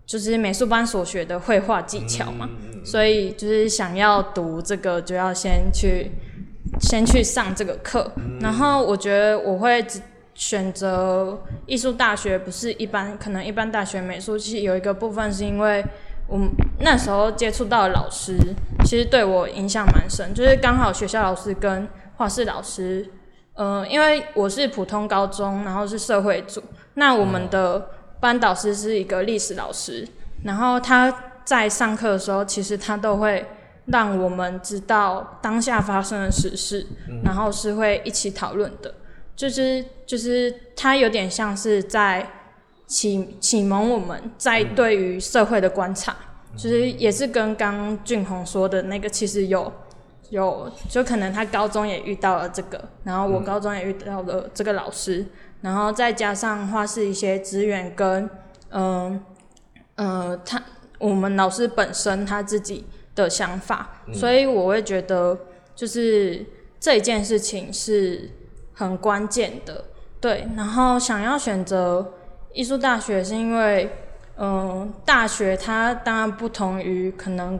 [0.06, 2.46] 就是美术班所学的绘画技巧嘛，
[2.84, 6.12] 所以就是想要读这个，就要先去
[6.78, 8.12] 先去上这个课。
[8.38, 9.82] 然后我觉得我会
[10.34, 15.84] 选择艺术大学，不是一般可能一般大学美术系有一个部分是因为
[16.26, 16.38] 我
[16.80, 18.36] 那时候接触到的老师，
[18.84, 20.34] 其实对我影响蛮深。
[20.34, 23.08] 就是刚好学校老师跟画室老师，
[23.54, 26.62] 呃，因为我是普通高中，然后是社会组，
[26.94, 27.90] 那我们的。
[28.20, 30.08] 班导师是一个历史老师，
[30.44, 33.44] 然后他在上课的时候，其实他都会
[33.86, 36.86] 让我们知道当下发生的实事，
[37.22, 38.94] 然后是会一起讨论的，
[39.36, 42.28] 就是就是他有点像是在
[42.86, 46.14] 启启蒙我们在对于社会的观察，
[46.56, 49.72] 就是也是跟刚俊宏说的那个，其实有
[50.30, 55.26] 有就可能他高中也遇到了这个，然后我高中也遇到了这个老师。
[55.60, 58.28] 然后再加上话是一些资源跟，
[58.68, 59.18] 嗯，
[59.94, 60.62] 呃，他
[60.98, 62.84] 我们老师本身他自己
[63.14, 65.38] 的想法，所以我会觉得
[65.74, 66.44] 就是
[66.78, 68.28] 这一件事情是
[68.74, 69.84] 很关键的，
[70.20, 70.46] 对。
[70.54, 72.12] 然后想要选择
[72.52, 73.90] 艺术大学，是因为，
[74.36, 77.58] 嗯，大学它当然不同于可能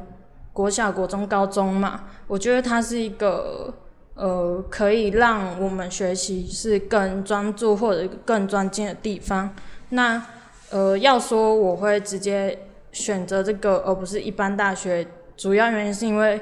[0.53, 3.73] 国小、国中、高中嘛，我觉得它是一个。
[4.17, 9.53] 呃，可以让我们学习是更专注或者更专精的地方。
[9.89, 10.25] 那
[10.71, 12.57] 呃，要说我会直接
[12.93, 15.05] 选择这个，而不是一般大学，
[15.37, 16.41] 主要原因是因为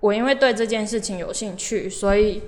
[0.00, 2.42] 我因为对这件事情有兴趣，所以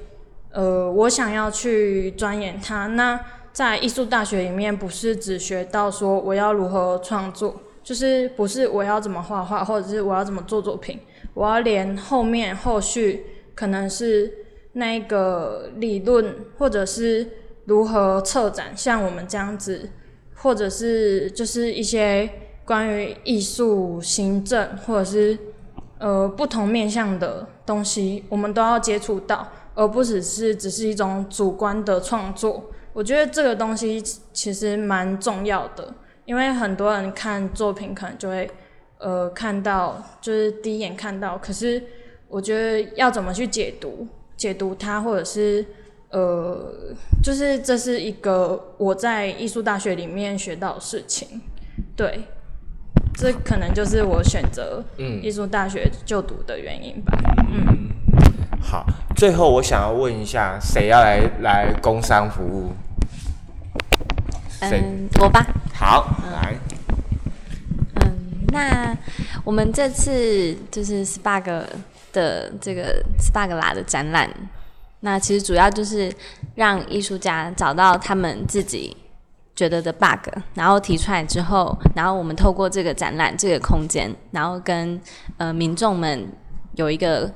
[0.54, 2.86] 呃，我想要去钻研它。
[2.86, 3.20] 那
[3.52, 11.00] 在艺术大学里面，不是只学到说我要如何创作，就是不是我要怎么画画，或者是我要怎么做作品，
[11.34, 14.38] 我要连后面后续可能是。
[14.76, 17.24] 那个理论，或者是
[17.66, 19.88] 如何策展，像我们这样子，
[20.34, 22.28] 或者是就是一些
[22.64, 25.38] 关于艺术行政，或者是
[25.98, 32.70] 呃不同面向的东西，我们都要接触到，而不只是只是一种主观的创作。
[32.92, 34.02] 我觉得这个东西
[34.32, 35.92] 其实蛮重要的，
[36.24, 38.48] 因为很多人看作品可能就会
[38.98, 41.82] 呃看到，就是第一眼看到，可是
[42.28, 44.06] 我觉得要怎么去解读？
[44.36, 45.64] 解读它，或者是
[46.10, 46.72] 呃，
[47.22, 51.40] 就是这是一个我在艺术大学里面学到的事情，
[51.96, 52.24] 对，
[53.14, 54.84] 这可能就是我选择
[55.22, 57.16] 艺术大学就读的原因吧。
[57.48, 57.90] 嗯，
[58.64, 58.84] 好，
[59.14, 62.72] 最后我想要问一下，谁要来来工商服务？
[64.60, 65.46] 嗯，我吧。
[65.74, 66.54] 好，来。
[68.00, 68.16] 嗯，
[68.48, 68.96] 那
[69.44, 71.68] 我们这次就是十八个。
[72.14, 74.30] 的这个 Spark 拉的展览，
[75.00, 76.08] 那其实主要就是
[76.54, 78.96] 让艺术家找到他们自己
[79.56, 85.00] 觉得的 bug，然后提出来之后，然后我们透过这个展览这个空间，然后跟
[85.38, 86.28] 呃民众们
[86.76, 87.28] 有一个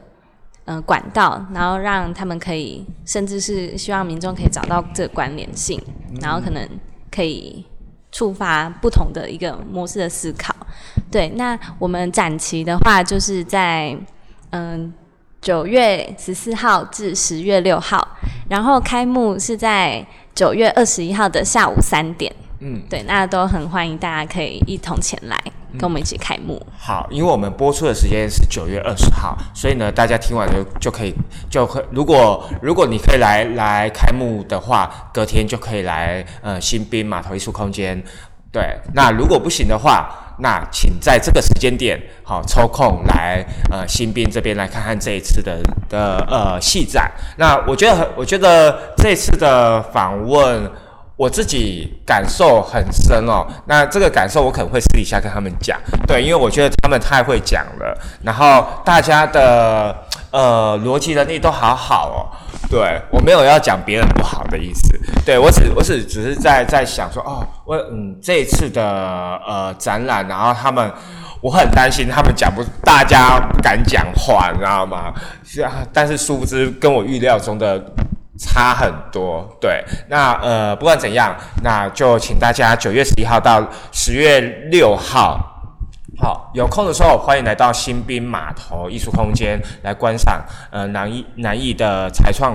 [0.68, 5.80] 呃管道，然后让他们可以，甚至是希望民众可以找到这个关联性，
[6.20, 6.68] 然后可能
[7.10, 7.64] 可以
[8.12, 10.54] 触发不同的一个模式的思考。
[11.10, 13.96] 对，那我们展期的话，就是在
[14.50, 14.92] 嗯
[15.40, 18.06] 九月十四号至十月六号，
[18.50, 22.30] 然后开幕是在九月二十一号的下午三点。
[22.60, 25.42] 嗯，对，那都很欢迎大家可以一同前来
[25.72, 26.64] 跟我们一起开幕。
[26.78, 31.14] 好，因为我们播出的时间是九月二十号，所以呢，大家听完就就可以
[31.50, 38.02] 就可，如果如果你可以来来开幕的话，隔天就可以来呃新兵码头艺术空间。
[38.50, 40.08] 对，那如果不行的话，
[40.38, 47.12] 那请在这个时间点好抽空来呃新兵这边来看看这一次的的呃戏展。
[47.36, 50.70] 那我觉得，我觉得这次的访问。
[51.18, 55.76] 我自己感受很深哦，那这个感受我可能会私底下跟他们讲，
[56.06, 59.92] 对，因为我觉得他们太会讲了，然后大家的
[60.30, 62.18] 呃逻辑能力都好好哦，
[62.70, 64.96] 对我没有要讲别人不好的意思，
[65.26, 68.80] 对我只我只只是在在想说哦，我嗯这一次的
[69.44, 70.88] 呃展览，然后他们
[71.40, 75.12] 我很担心他们讲不，大家不敢讲话，你知道吗？
[75.44, 77.84] 是啊，但是殊不知跟我预料中的。
[78.38, 83.60] 差很多，对，那呃，不管怎样，那就请大家九月十一号到
[83.90, 84.40] 十月
[84.70, 85.38] 六号，
[86.18, 90.40] 好，有空的时候欢迎来到新兵码头艺术空间来观赏
[90.70, 92.54] 呃南艺南艺的才创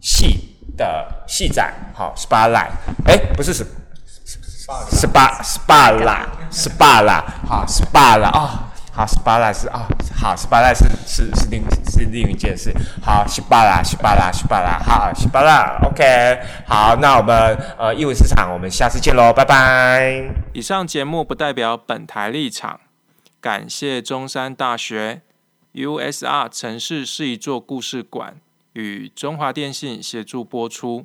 [0.00, 2.68] 戏的戏展，好，SPA Light，
[3.06, 3.64] 哎，不是是
[4.90, 8.62] ，SPA SPA 啦，SPA 啦，好，SPA 啦，啊。
[8.96, 9.86] 好，十八啦是啊，
[10.18, 12.72] 好，十八啦是是是另是另一件事。
[13.02, 16.40] 好，十八啦，十八啦，十八啦，好，十八啦，OK。
[16.66, 20.24] 好，那我们呃艺文市场，我们下次见喽，拜拜。
[20.54, 22.80] 以上节目不代表本台立场，
[23.38, 25.20] 感谢中山大学
[25.74, 28.36] USR 城市是一座故事馆
[28.72, 31.04] 与中华电信协助播出。